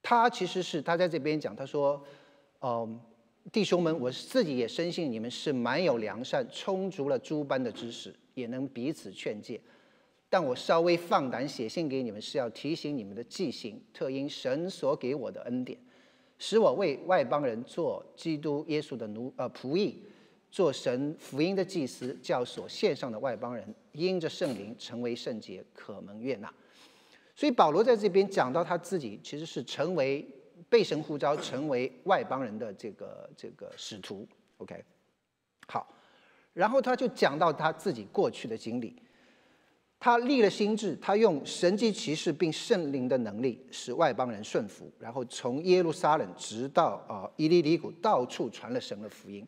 [0.03, 2.03] 他其实是他在这边讲，他说
[2.61, 2.99] ：“嗯，
[3.51, 9.61] 弟兄们，我自己也深信你们是满有良善，充足了诸般的知识，也能彼此劝诫。
[10.27, 15.77] 但我稍微放胆写信给你们，是要提醒你们的记性，特因神所给我的恩典，
[16.39, 20.03] 使我为外邦人做基督耶稣的奴呃仆役，
[20.51, 26.53] 做神福音的祭司，叫所献上的外邦人因着圣灵成为圣洁，可蒙悦纳。
[27.33, 30.23] 所以保罗在这边讲到他自己其实是成为
[30.69, 34.27] 被神呼召成为外邦人的这个这个使徒。
[34.57, 34.83] OK，
[35.67, 35.87] 好，
[36.53, 38.95] 然后他就讲到他自己过去的经历。
[39.97, 49.47] 他立了心志，他用神迹骑士并圣灵的能力使外邦人顺服，然后从耶路撒冷直到啊伊利里谷，到处传了神的福音。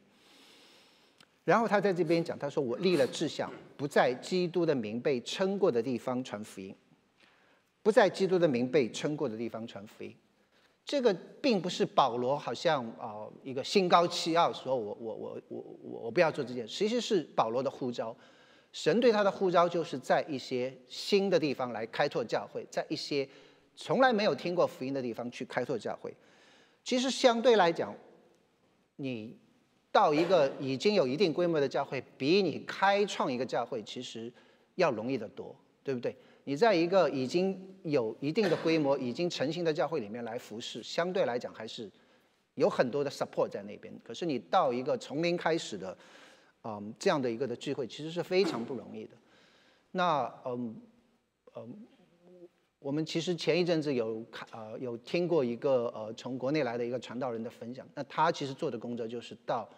[1.43, 6.73] 然后他在这边讲，他说：“我立了志向，不在基督的名被称过的地方传福音，
[7.81, 10.15] 不在基督的名被称过的地方传福音。”
[10.85, 18.15] 这个并不是保罗好像啊一个心高气傲，说我我我我我我不要做这件事，其实是保罗的呼召。
[18.73, 23.27] 神对他的呼召，就是在一些新的地方来开拓教会，在一些
[23.75, 26.13] 从来没有听过福音的地方去开拓教会。
[26.83, 27.95] 其实相对来讲，
[28.97, 29.37] 你
[29.93, 34.29] 到一个已经有一定规模的教会，比你开创一个教会其实
[34.75, 36.13] 要容易得多，对不对？
[36.43, 41.89] 你在一个已经有一定的规模、已经成型的教会里面来服侍，相对来讲还是
[42.55, 43.93] 有很多的 support 在那边。
[44.03, 45.97] 可是你到一个从零开始的。
[46.65, 49.11] 嗯，这样的一个的聚会其实是非常不容易的。
[49.91, 50.73] 那嗯
[51.57, 51.85] 嗯，
[52.79, 57.85] 我们其实前一阵子有看呃有听过一个呃从国内来的一个传道人的分享。
[57.93, 59.69] 那他其实做的工作就是到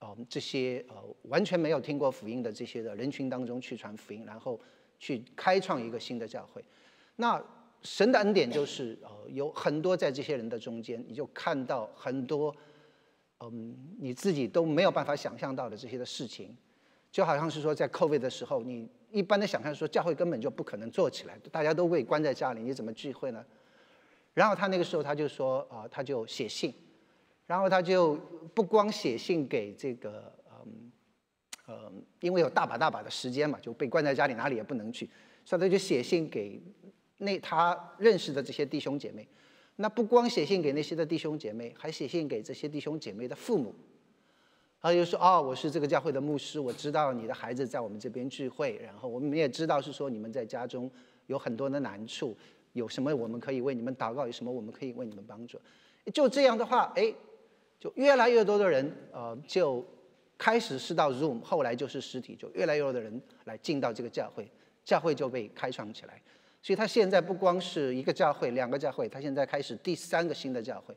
[0.00, 4.60] 嗯这些呃完全没有听过福音的这些的人群当中去传福音，然后
[4.98, 6.64] 去开创一个新的教会。
[7.16, 7.42] 那
[7.82, 12.54] 神的恩典就是呃有很多在这些人的中间，你就看到很多。
[13.40, 16.56] 嗯，你自己都没有办法想象到的这些的事情，
[17.12, 23.46] 就好像是说在 COVID 的时候，你一般的想象说教会根本就不可能做起来，大家都被关在家里，你怎么聚会呢？
[24.34, 26.74] 然后他那个时候他就说啊，他就写信，
[27.48, 28.14] 然后他就
[28.54, 30.32] 不光写信给这个
[30.64, 30.92] 嗯
[31.66, 35.08] 嗯，因为有大把大把的时间嘛，就被关在家里，哪里也不能去，
[35.44, 36.62] 所以他就写信给
[37.16, 39.26] 那他认识的这些弟兄姐妹。
[39.76, 43.74] 那不光写信给那些的弟兄姐妹，还写信给这些弟兄姐妹的父母。
[44.80, 50.88] 他就说：“哦，我是这个教会的牧师，我知道你的孩子在我们这边聚会，然后我们也知道是说你们在家中
[51.26, 52.36] 有很多的难处，
[52.74, 55.60] 有什么我们可以为你们祷告，有什么我们可以为你们帮助。
[56.12, 57.12] 就这样的话，哎，
[57.78, 59.84] 就越来越多的人，呃，就
[60.36, 64.50] 开始是到 Zoom，后来就是实体，就越来越多的人来进到这个教会，
[64.84, 66.20] 教会就被开创起来。”
[66.60, 70.94] 所以他现在不光是一个教会、两个教会，他现在开始第三个新的教会。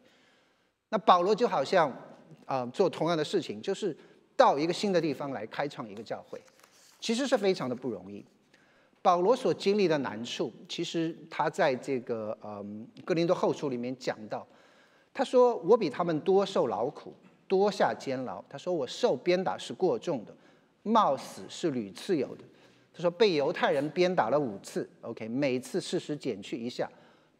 [0.90, 1.96] 那保罗就好像
[2.46, 3.96] 啊做同样的事情，就是
[4.36, 6.42] 到一个新的地方来开创一个教会，
[7.00, 8.26] 其实是非常的不容易。
[9.04, 14.46] 保罗所经历的难处，其实他在这个嗯哥林多后书里面讲到，
[15.14, 17.14] 他说我比他们多受劳苦，
[17.48, 18.44] 多下监牢。
[18.50, 20.36] 他说我受鞭打是过重的，
[20.84, 22.44] 冒死是屡次有的。
[22.94, 26.90] 他说被犹太人鞭打了五次，OK，每次事实减去一下，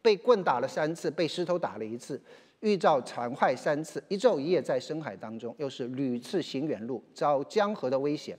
[0.00, 2.20] 被棍打了三次，被石头打了一次，
[2.60, 8.38] 遇到残坏三次，一昼一夜在深海当中，又是屡次行远路，遭江河的危险、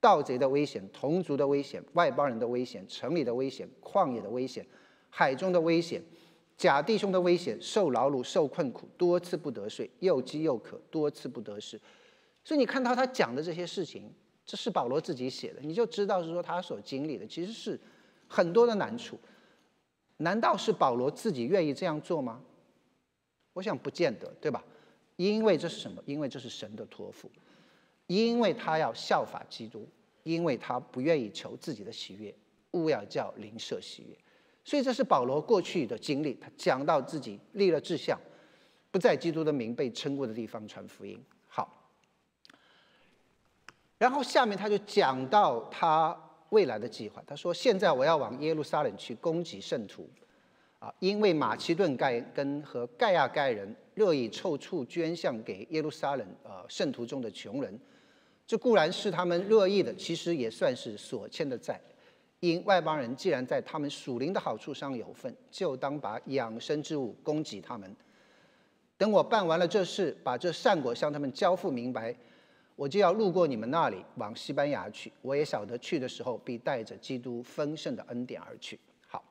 [0.00, 4.66] 盗贼的危险、同族的危险、外邦人的危险、城里的危险、旷野的危险、
[5.08, 6.02] 海中的危险、
[6.62, 11.76] 假弟兄的危险，受劳碌、受困苦，多次不得睡，又饥又渴，多次不得食。
[12.44, 14.08] 所以你看到他讲的这些事情。
[14.44, 17.80] 这是保罗自己写的，你就知道是说他所经历的其实是
[18.28, 19.18] 很多的难处。
[20.18, 22.40] 难道是保罗自己愿意这样做吗？
[23.54, 24.62] 我想不见得，对吧？
[25.16, 26.00] 因为这是什么？
[26.06, 27.28] 因为这是神的托付，
[28.06, 29.88] 因为他要效法基督，
[30.22, 32.32] 因为他不愿意求自己的喜悦，
[32.72, 34.16] 勿要叫灵舍喜悦。
[34.64, 36.34] 所以这是保罗过去的经历。
[36.34, 38.18] 他讲到自己立了志向，
[38.90, 41.20] 不在基督的名被称过的地方传福音。
[41.48, 41.90] 好
[43.98, 46.16] 然后下面他就讲到他
[46.50, 47.22] 未来的计划。
[47.26, 50.08] 他说：“现在我要往耶路撒冷去攻击圣徒，
[50.78, 57.78] 啊，因为马其顿盖根和盖亚盖人乐意凑出捐献给耶路撒冷呃圣徒中的穷人，
[58.46, 61.80] 这固然是他们乐意的，其实也算是所欠的债。
[62.42, 67.94] 因外邦人既然在他们属灵的好处上有份，就当把养生之物供给他们。
[68.98, 72.12] 等我办完了这事，把这善果向他们交付明白。”
[72.74, 75.12] 我就要路过你们那里，往西班牙去。
[75.20, 78.80] 我也晓得去的时候必带着基督丰盛的恩典而去。
[79.06, 79.22] 好，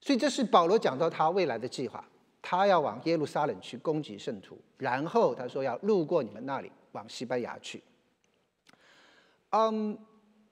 [0.00, 2.04] 所以这是保罗讲到他未来的计划。
[2.42, 7.82] 他要往耶路撒冷去攻击圣徒，然后他说要路过你们那里往西班牙去。
[9.50, 9.96] 嗯，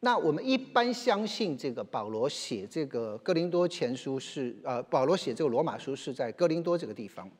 [0.02, 7.30] 那我们一般相信这个保罗写这个哥林多前书是呃，保罗写这个罗马书是在哥林多这个地方。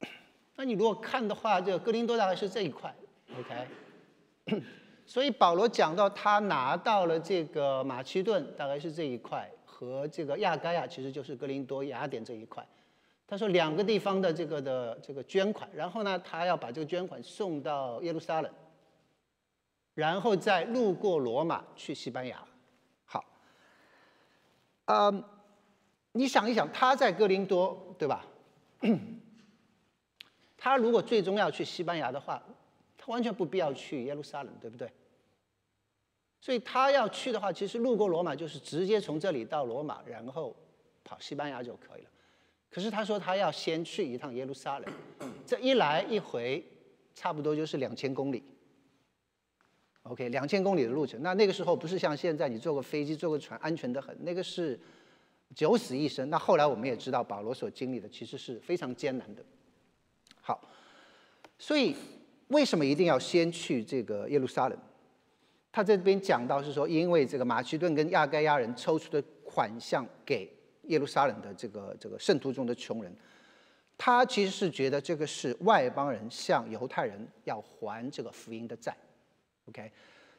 [0.56, 2.92] 那你如果看的话，这个哥林多大概是这一块
[3.38, 4.60] ，OK？
[5.06, 12.66] 所以保罗讲到他拿到了这个马其顿，大概是这一块，和这个亚该亚其实就是哥林多雅典这一块。
[13.26, 18.52] 他说两个地方的这个的这个捐款，然后呢，他要把这个捐款送到耶路撒冷，
[20.00, 22.42] 然后再路过罗马去西班牙。
[23.04, 23.22] 好，
[24.86, 25.22] 嗯，
[26.12, 28.24] 你想一想，他在哥林多，对吧？
[30.56, 32.42] 他如果最终要去西班牙的话，
[32.96, 34.90] 他完全不必要去耶路撒冷，对不对？
[36.40, 40.56] 所以他要去的话，其实路过罗马就是直接从这里到罗马，然后
[41.04, 42.10] 跑西班牙就可以了。
[42.70, 44.90] 可是他说他要先去一趟耶路撒冷，
[45.44, 46.64] 这一来一回
[47.14, 48.42] 差不多就是两千公里。
[50.04, 54.78] OK，两千公里的路程，那那个时候不是像现在你坐个飞机、坐个船安全的很，那个是
[55.54, 56.28] 九死一生。
[56.30, 59.44] 那后来我们也知道，保罗所经历的其实是非常艰难的。
[60.40, 60.60] 好，
[61.58, 61.94] 所以
[62.48, 64.78] 为什么一定要先去这个耶路撒冷？
[65.70, 70.50] 他这边讲到是说，因为这个马其顿跟亚该亚人抽出的款项给
[70.84, 73.14] 耶路撒冷的这个这个圣徒中的穷人，
[73.98, 78.96] 他其实是觉得这个是外邦人向犹太人要还这个福音的债。
[79.66, 79.90] OK，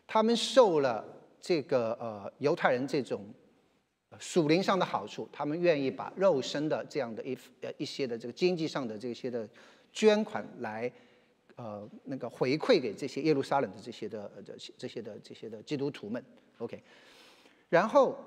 [0.08, 1.06] 他们受了
[1.40, 3.26] 这个呃犹太人这种
[4.20, 9.48] 属灵上的好处，他们愿意把肉身的这样的一呃一些的这个经济上的这些的。
[9.94, 10.90] 捐款来，
[11.58, 16.24] 呃，那个回馈给这些耶路撒冷的这些的这这些的这些的基督徒们
[16.60, 16.82] ，OK。
[17.68, 18.18] 然后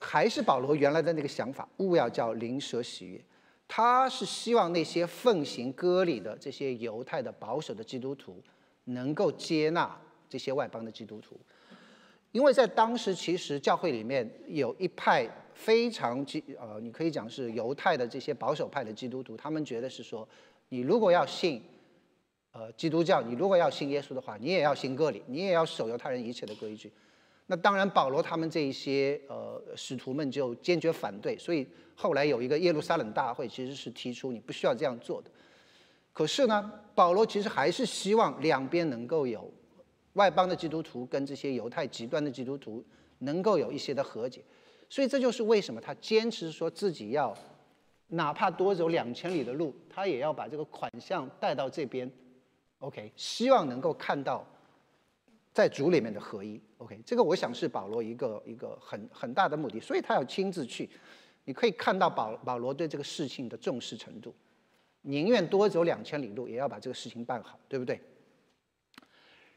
[0.00, 3.22] 还是保罗原来的那个想法，勿要叫灵蛇喜悦。
[3.68, 8.42] 他是希望那些奉行割礼的这些犹太的保守的基督徒
[8.84, 9.94] 能够接纳
[10.34, 11.38] 这些外邦的基督徒，
[12.32, 20.28] 因为在当时其实教会里面有一派非常基呃，你可以讲是犹太的这些保守派的基督徒，他们觉得是说。
[20.70, 21.62] 你如果要信，
[22.50, 26.90] 呃，基督教，你如果要信耶稣的话，你也要信割礼，你也要守犹太人一切的规矩。
[27.46, 31.64] 那当然，保罗他们这一些呃使徒们就坚决反对，所以
[31.94, 35.30] 后来有一个耶路撒冷大会，其实是提出你不需要这样做的。
[36.12, 39.48] 可是呢，保罗其实还是希望两边能够有
[40.14, 42.84] 外邦的基督徒跟这些犹太极端的基督徒
[43.18, 44.42] 能够有一些的和解，
[44.88, 47.36] 所以这就是为什么他坚持说自己要。
[48.08, 52.08] 哪怕多走两千里的路，他也要把这个款项带到这边
[52.78, 54.46] ，OK，希望能够看到
[55.54, 60.88] 在主里面的合一，OK，这个我想是保罗一个一个很很大的目的，所以他要亲自去。
[61.44, 64.32] 你可以看到保保罗对这个事情的重视程度，
[65.00, 67.98] 宁愿多走两千里路，也要把这个事情办好，对不对？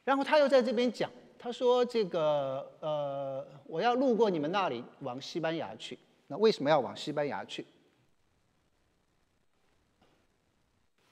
[0.08, 7.66] 然后他又在这边讲，他说这个呃，我要路过你们那里往西班牙去，那为什么要往西班牙去？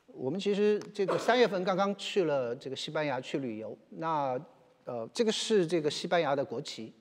[0.07, 4.39] 我们其实这个三月份刚刚去了这个西班牙去旅游，那
[4.85, 6.93] 呃，这个是这个西班牙的国旗，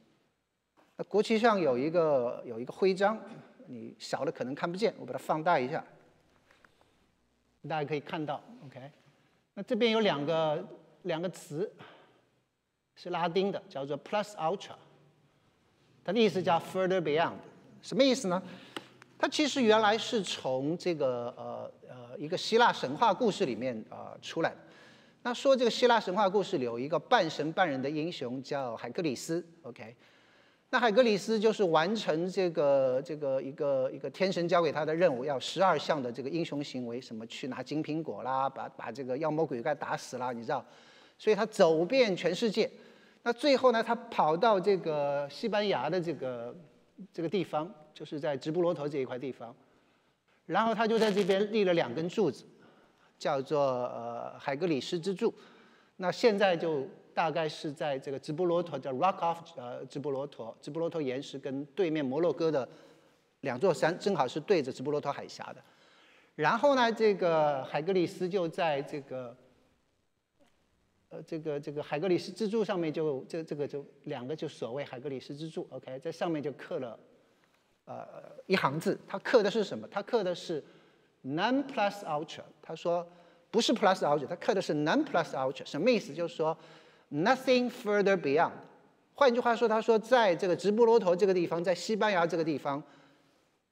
[0.97, 3.17] 那国旗上有一个有一个徽章，
[3.69, 5.85] 你小的可能看不见，我把它放大一下，
[7.69, 8.91] 大家可以看到，OK，
[9.55, 10.67] 那这边有两个
[11.05, 11.73] 两个词，
[12.95, 14.75] 是拉丁的，叫做 Plus Ultra，
[16.05, 17.37] 它的意思叫 Further Beyond，
[17.81, 18.43] 什么意思呢？
[19.17, 24.57] 它其实原来是从这个呃呃一个希腊神话故事里面啊出来的。
[25.23, 29.97] 那说这个希腊神话故事里有一个半神半人的英雄叫海格力斯，OK？
[30.69, 40.63] 那海格力斯就是完成这个这个一个一个天神交给他的任务，要十二项的这个英雄行为，什么去拿金苹果啦，把把这个妖魔鬼怪打死啦，你知道？
[41.25, 42.71] 所以他走遍全世界。
[43.23, 46.55] 那最后呢，他跑到这个西班牙的这个
[47.11, 47.73] 这个地方。
[47.95, 49.55] 就是在直布罗陀这一块地方，
[50.47, 52.45] 然后他就在这边立了两根柱子，
[53.17, 55.33] 叫做呃海格里斯之柱。
[55.99, 62.69] 那现在就大概是在这个直布罗陀叫 Rock of 呃直布罗陀，直布罗陀岩石跟对面摩洛哥的
[63.43, 65.63] 两座山正好是对着直布罗陀海峡的。
[66.35, 69.33] 然后呢，这个海格里斯就在这个
[71.15, 76.99] 呃这个这个海格里斯之柱上面就这这个就两个就所谓海格里斯之柱，OK，在上面就刻了。
[77.85, 78.07] 呃，
[78.47, 79.87] 一行字，他刻的是什么？
[79.89, 80.65] 他刻的是
[81.23, 82.41] non plus ultra。
[82.63, 83.07] 他说
[83.51, 85.65] 不是 plus ultra，他刻的是 non plus ultra。
[85.67, 86.13] 什么意思？
[86.15, 86.57] 就是说
[87.13, 88.53] nothing further beyond。
[89.13, 92.83] 换句话说，他说在这个直布罗陀这个地方，在西班牙这个地方，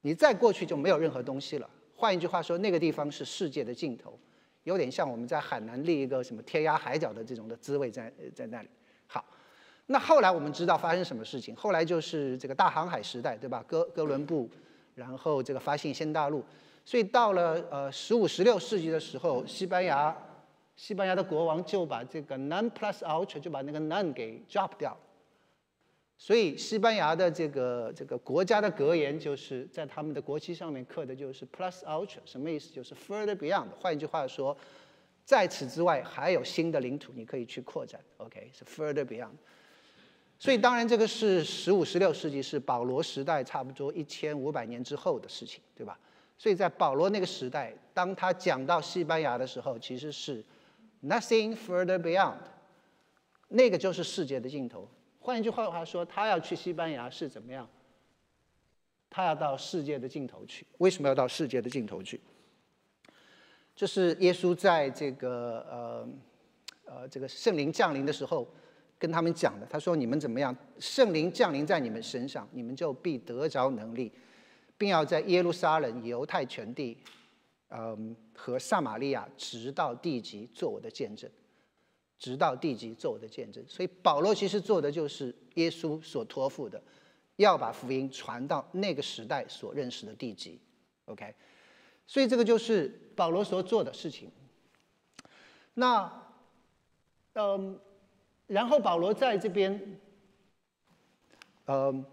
[0.03, 1.69] 你再过去就没有任何东西了。
[1.97, 4.17] 换一句话说，那个地方是世界的尽头，
[4.65, 8.69] 有点像我们在海南立一个什么天涯海角的这种的滋味在在那里。
[9.07, 9.25] 好，
[9.87, 11.55] 那后来我们知道发生什么事情？
[11.57, 13.65] 后来就是这个大航海时代，对吧？
[13.67, 14.49] 哥哥伦布，
[14.95, 16.45] 然后这个发现新大陆，
[16.85, 20.17] 所以到了呃十五、十六世纪的时候，西班牙
[20.77, 24.97] 西班牙的国王就把这个 non plus ultra 就把那个 non 给 drop 掉。
[26.25, 32.73] 所以西班牙的这个这个国家的格言就是在他们的国旗上面刻的就是 plus ultra，什么意思？
[32.73, 33.67] 就是 further beyond。
[33.81, 34.57] 换一句话说，
[35.25, 38.01] 在此之外还有新的领土你可以去扩展。
[38.19, 39.33] OK，是 further beyond。
[40.39, 45.99] 所以当然这个是十五、十六世纪，是保罗时代差不多一千五百年之后的事情，对吧？
[46.39, 50.45] 所以在保罗那个时代，当他讲到西班牙的时候，其实是
[51.03, 52.37] nothing further beyond，
[53.49, 54.89] 那个就是世界的尽头。
[55.23, 57.69] 换一句话话说，他要去西班牙是怎么样？
[59.09, 60.67] 他要到世界的尽头去。
[60.79, 62.21] 为什么要到世界的尽头去？
[63.77, 66.09] 就是耶稣在这个呃
[66.85, 68.49] 呃这个圣灵降临的时候，
[68.99, 69.67] 跟他们讲的。
[69.67, 70.55] 他说：“你们怎么样？
[70.79, 74.13] 圣灵降临在你们身上，你们就必得着能力，
[74.77, 76.99] 并要在耶路撒冷、犹太全地，
[77.69, 81.31] 嗯和撒玛利亚，直到地极，做我的见证。”
[82.23, 86.81] 直到地极做我的见证，所以保罗其实做的就是耶稣所托付的，
[87.35, 90.61] 要把福音传到那个时代所认识的地极。
[91.07, 91.35] OK，
[92.07, 94.31] 所以这个就是保罗所做的事情。
[95.75, 96.09] 那，
[97.33, 97.77] 嗯，
[98.47, 99.99] 然后保罗在这边，
[101.67, 102.05] 嗯，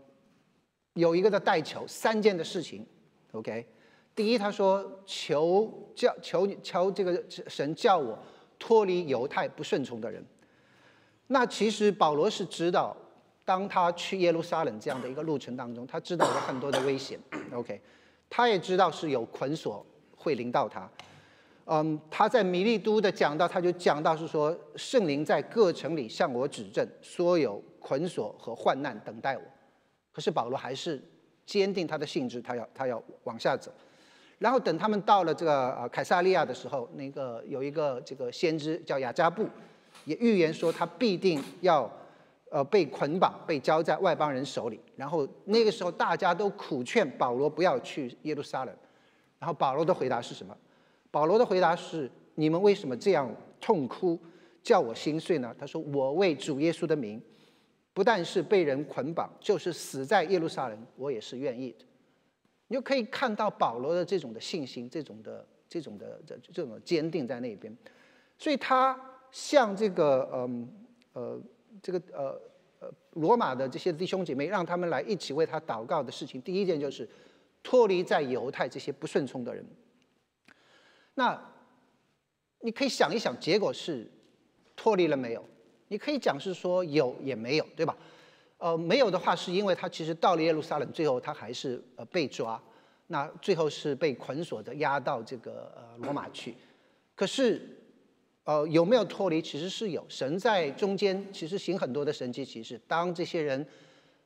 [0.94, 2.84] 有一个的代求三件的事情。
[3.34, 3.64] OK，
[4.16, 8.18] 第一他说求叫求求这个神叫我。
[8.60, 10.24] 脱离犹太不顺从的人，
[11.28, 12.96] 那其实保罗是知道，
[13.46, 17.20] 当他去耶路撒冷这样的一个路程当中，他知道有很多的危险。
[17.54, 17.82] OK，
[18.30, 19.84] 他也知道是有捆锁
[20.16, 20.88] 会临到他。
[21.66, 29.44] 嗯，他在米利都的讲到，他就讲到是说，圣灵在各城里向我指证，说有捆锁和患难等待我。
[30.12, 31.02] 可是保罗还是
[31.46, 33.72] 坚定他的性质，他要他要往下走。
[34.40, 39.46] 然后等他们到了这个呃凯撒利亚的时候，那个有一个这个先知叫雅加布，
[40.06, 41.92] 也预言说他必定要
[42.50, 44.80] 呃被捆绑，被交在外邦人手里。
[44.96, 48.74] 然后那个时候大家都苦劝保罗不要去耶路撒冷。
[49.38, 50.56] 然后保罗的回答是什么？
[51.12, 53.30] 保罗的回答是：你们为什么这样
[53.60, 54.18] 痛哭，
[54.64, 55.54] 叫我心碎呢？
[55.60, 57.22] 他说：我为主耶稣的名，
[57.94, 61.86] 不但是被人捆绑，就是死在耶路撒冷，我也是愿意的。
[62.70, 67.76] 你就可以看到保罗的这种的信心，这种的这种的这这种坚定在那边，
[68.38, 68.98] 所以他
[69.32, 70.70] 向这个嗯
[71.14, 71.42] 呃
[71.82, 72.42] 这个呃
[72.80, 77.10] 呃罗马的这些弟兄姐妹，让他们来一起为他祷告的事情，第一件就是
[77.64, 79.66] 脱离在犹太这些不顺从的人。
[81.16, 81.40] 那
[82.60, 84.08] 你可以想一想，结果是
[84.76, 85.44] 脱离了没有？
[85.88, 87.98] 你可以讲是说有也没有，对吧？
[88.60, 92.62] 呃，没有的话，是因为他其实到了耶路撒冷，最后他还是呃被抓，
[93.08, 96.54] 那最后是被捆锁着押到这个呃罗马去。
[97.16, 97.62] 可是，
[98.44, 99.42] 呃，有没有脱离？
[99.42, 102.80] 其实是有，神在中间其实行很多的神迹奇事。
[102.86, 103.66] 当这些人，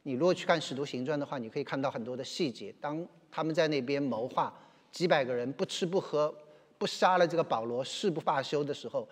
[0.01, 2.73] 你如果去看使徒行传的话，你可以看到很多的细节。
[2.81, 4.51] 当他们在那边谋划，
[4.91, 6.33] 几百个人不吃不喝，
[6.79, 9.07] 不杀了这个保罗，誓不罢休的时候。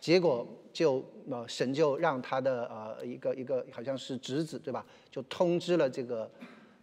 [0.00, 6.30] 结果就呃神就让他的呃一个一个好像是侄子对吧，就通知了这个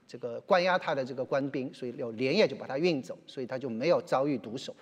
[0.08, 4.76] 这个关押他的这个官兵，所以要连夜就把他运走，所以他就没有遭遇毒手。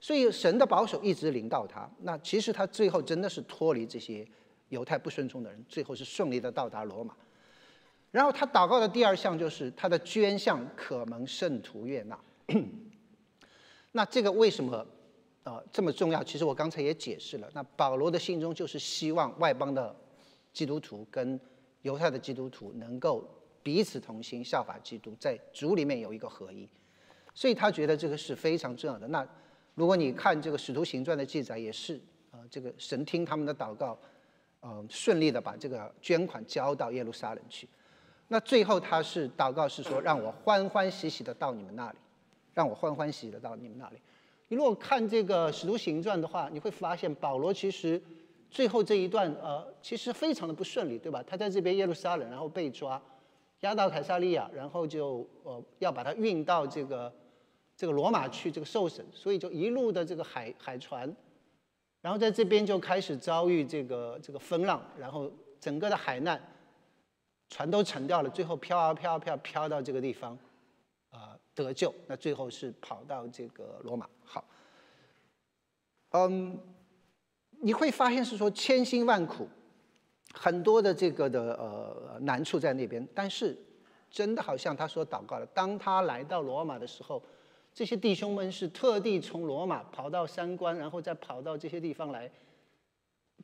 [0.00, 1.90] 所以神的保守一直领到他。
[2.02, 4.26] 那其实他最后真的是脱离这些
[4.68, 7.16] 犹太不顺从的人，最后是顺利的到达罗马。
[8.10, 12.18] 然后他祷告的第二项就是他的捐项可蒙圣徒悦纳。
[13.92, 14.86] 那这个为什么？
[15.44, 17.48] 呃，这么重要，其实我刚才也解释了。
[17.54, 19.94] 那保罗的信中就是希望外邦的
[20.52, 21.40] 基督徒跟
[21.82, 23.26] 犹太的基督徒能够
[23.62, 26.68] 彼此同心，效法基督，在主里面有一个合一。
[27.34, 29.06] 所以他觉得这个是非常重要的。
[29.08, 29.26] 那
[29.74, 33.96] 如果你看这个使徒行传的记载，也是呃，这个神听他们的祷告，
[34.60, 37.68] 呃，顺利的把这个捐款交到耶路撒冷去。
[38.26, 41.98] 那最后他是祷告是说，让我欢欢喜喜的到你们那里，
[42.52, 43.96] 让我欢欢喜喜的到你们那里。
[44.48, 48.00] 你如果看这个《使徒行传》的话，你会发现保罗其实
[48.50, 51.22] 最后这一段呃，其实非常的不顺利，对吧？
[51.26, 53.00] 他在这边耶路撒冷，然后被抓，
[53.60, 57.12] 押到凯撒利亚，然后就呃要把他运到这个
[57.76, 61.14] 这个罗马去这个受审，所以就一路的这个海海船，
[62.00, 65.30] 然后在这边就开始遭遇这个这个风浪，然后
[65.60, 66.40] 整个的海难，
[67.50, 70.38] 船都沉掉了，最后飘啊飘啊飘，飘到这个地方，
[71.62, 71.94] 得救。
[72.06, 74.08] 那最后是跑到这个罗马。
[74.24, 74.44] 好，
[76.10, 76.58] 嗯，
[77.60, 79.48] 你会发现是说千辛万苦，
[80.34, 83.56] 很多的这个的呃难处在那边，但是
[84.10, 87.22] 真的好像他说祷告了，当他来到罗马的时候。
[87.74, 92.28] 这些弟兄们是特地从罗马跑到三关，然后再跑到这些地方来，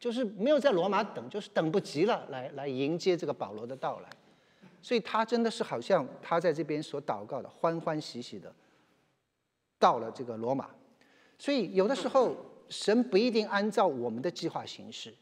[0.00, 4.10] 就是没有在罗马等，就是等不及了，来来迎接这个保罗的到来。
[4.84, 8.54] 所以他真的是好像他在这边所祷告的，欢欢喜喜的
[9.78, 10.68] 到了这个罗马。
[11.38, 12.36] 所以有的时候
[12.68, 15.14] 神不一定按照我们的计划行事，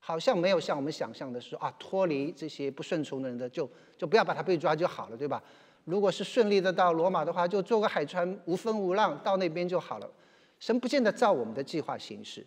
[0.00, 5.40] 好像没有像我们想象的说啊，脱离这些不顺从的人的，就就不要把他被抓就好了，对吧？
[5.84, 10.10] 如果是顺利的到罗马的话，就坐个海船无风无浪到那边就好了。
[10.58, 12.44] 神不见得照我们的计划行事，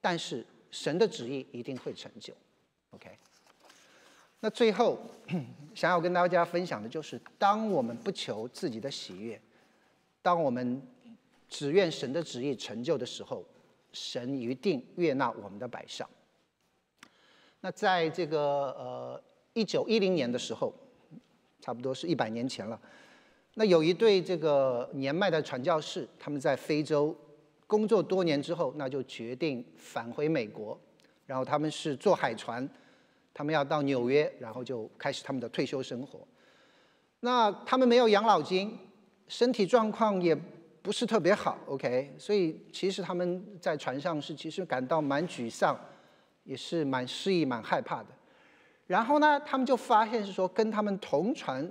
[0.00, 2.32] 但是神的旨意一定会成就。
[2.90, 3.18] OK。
[4.42, 4.98] 那最后
[5.74, 9.40] 想要跟大家分享的就是，当我们不求自己的喜悦，
[10.20, 10.82] 当我们
[11.48, 13.42] 只愿神的旨意成就的时候，
[13.92, 16.06] 神一定悦纳我们的摆上。
[17.60, 18.40] 那在这个
[18.72, 19.22] 呃
[19.54, 20.74] 一九一零年的时候。
[21.64, 22.76] 差不多是一百年前了。
[23.54, 27.16] 那有一对这个年迈的传教士，他们在非洲
[27.68, 30.76] 工作多年之后，那就决定返回美国。
[31.24, 32.68] 然后他们是坐海船，
[33.34, 36.20] 他们要到纽约，然后就开始他们的退休生活。
[37.20, 38.78] 那他们没有养老金，
[39.28, 40.36] 身体状况也
[40.82, 42.14] 不是特别好，OK。
[42.18, 45.78] 所以其实他们在船上是其实感到蛮沮丧，
[46.44, 48.08] 也是蛮失意、蛮害怕的。
[48.86, 51.66] 然后呢，他们就发现是说，跟他们同船，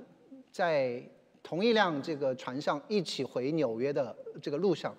[0.52, 1.04] 在
[1.44, 4.96] 同一辆这个船上一起回纽约的这个路上，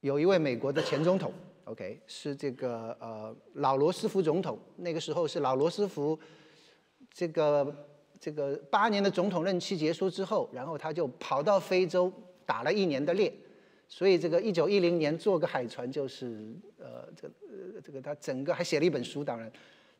[0.00, 1.32] 有一位美国的前总统
[1.64, 4.58] ，OK，是这个呃老罗斯福总统。
[4.76, 6.18] 那个时候是老罗斯福
[7.12, 7.86] 这个
[8.20, 12.12] 这个八年的总统任期结束之后，然后他就跑到非洲
[12.44, 13.32] 打了一年的猎，
[13.88, 19.50] 所以这个一九一零年坐个海船就是呃这呃这个他整个还写了一本书，当然。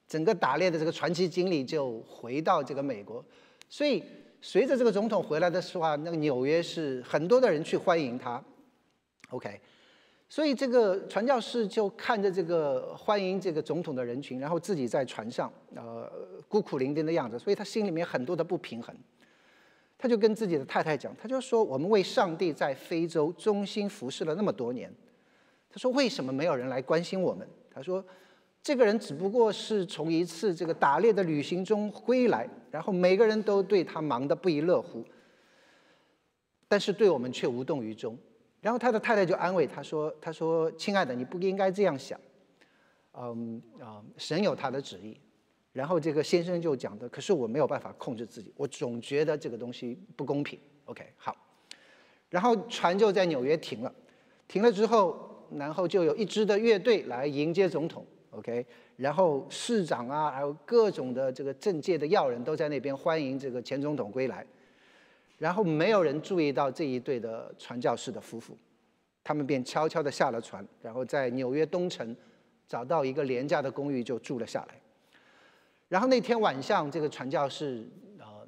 [0.09, 3.25] 整个打猎的这个传奇经历就回到这个美国，
[3.71, 4.03] 所以
[4.43, 8.43] 随着这个总统回来的时候啊，那个纽约是很多的人去欢迎他。
[9.31, 9.59] OK，
[10.33, 16.11] 所以这个传教士就看着这个欢迎这个总统的人群，然后自己在船上呃
[16.49, 18.97] 孤苦伶仃的样子，所以他心里面很多的不平衡。
[19.99, 24.91] 他就跟自己的太太讲，他就说：“我们为上帝在非洲忠心服侍了那么多年，
[25.69, 28.03] 他说为什么没有人来关心我们？”他说。
[28.63, 35.05] 这个人只不过是从一次这个打猎的旅行中归来，然后每个人都对他忙得不亦乐乎，
[36.69, 38.17] 但是对我们却无动于衷。
[38.63, 42.19] 然后他的太太就安慰他说：“他说，亲爱的，你不应该这样想，
[43.13, 45.21] 嗯啊，神有他的旨意。”
[45.75, 50.57] 然后这个先生就讲的：“可是我没有办法控制自己，我总觉得这个东西不公平。
[50.85, 51.37] ”OK，好，
[52.31, 53.93] 然后船就在纽约停了，
[54.47, 58.07] 停了之后，然后就有一支的乐队来迎接总统。
[58.31, 58.65] OK，
[58.97, 64.47] 然后市长啊，还有各种的这个政界的要人都在那边欢迎这个前总统归来，
[65.43, 68.57] 然后没有人注意到这一对的传教士的夫妇，
[69.25, 72.17] 他们便悄悄地下了船，然后在纽约东城
[72.69, 74.81] 找到一个廉价的公寓就住了下来。
[75.89, 77.85] 然后那天晚上，这个传教士
[78.21, 78.47] 呃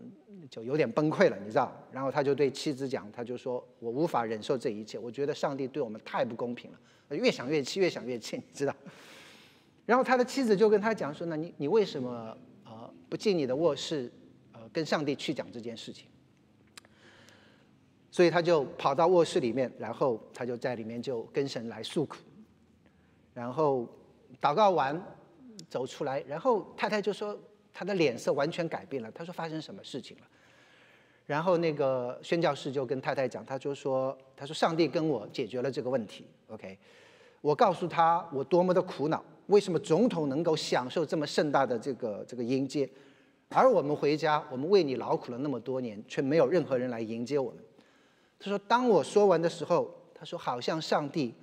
[0.48, 6.78] 就有点崩溃了，你知道，然后他就对妻子讲，他就说：“我无法忍受这一切，我觉得上帝对我们太不公平了。”
[7.10, 8.72] 越想越气，越想越气， 你知道。
[9.84, 14.08] 然后他的妻子就跟他讲说：“那你你为什么呃不进你的卧室，
[14.52, 16.06] 呃跟上帝去讲这件事情？”
[18.14, 22.18] 所以他就跑到卧室里面，然后他就在里面就跟神来诉苦，
[23.32, 23.88] 然后
[24.40, 25.02] 祷告完
[25.68, 27.36] 走出来，然后太太就说
[27.72, 30.22] 他的脸色完全改变了，他说发生什么事情了？
[31.26, 36.78] 然后那个宣教士就跟太太讲，他就说他说上帝跟我解决了这个问题，OK，
[37.40, 39.20] 我告诉他我多么的苦恼。
[39.46, 42.88] 为什么总统能够享受这么盛大的这个这个迎接，
[43.48, 47.58] 而我们回家，我们为你劳苦了那么多年，却没有任何人来迎接我们？
[48.44, 51.34] 他说：“当我说完的时候，他说好像上帝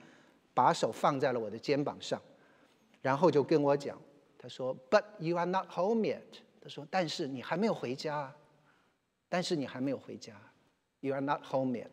[0.54, 2.22] 把手放在了我的肩膀上，
[3.02, 4.00] 然后就跟我讲，
[4.38, 6.22] 他说：‘But you are not home yet。’
[6.62, 8.32] 他说：‘但是你还没有回家，
[9.28, 10.40] 但是你还没有回家
[11.00, 11.90] ，You are not home yet。’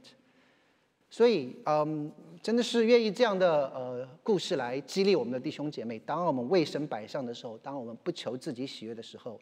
[1.08, 5.98] 所以，嗯。”真的是愿意这样的呃故事来激励我们的弟兄姐妹。
[5.98, 9.40] 当我们为神摆上的时候，当我们不求自己喜悦的时候，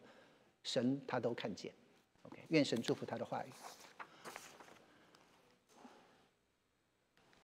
[0.63, 1.71] 神他都看见。
[2.23, 3.49] OK，愿神祝福他的话语。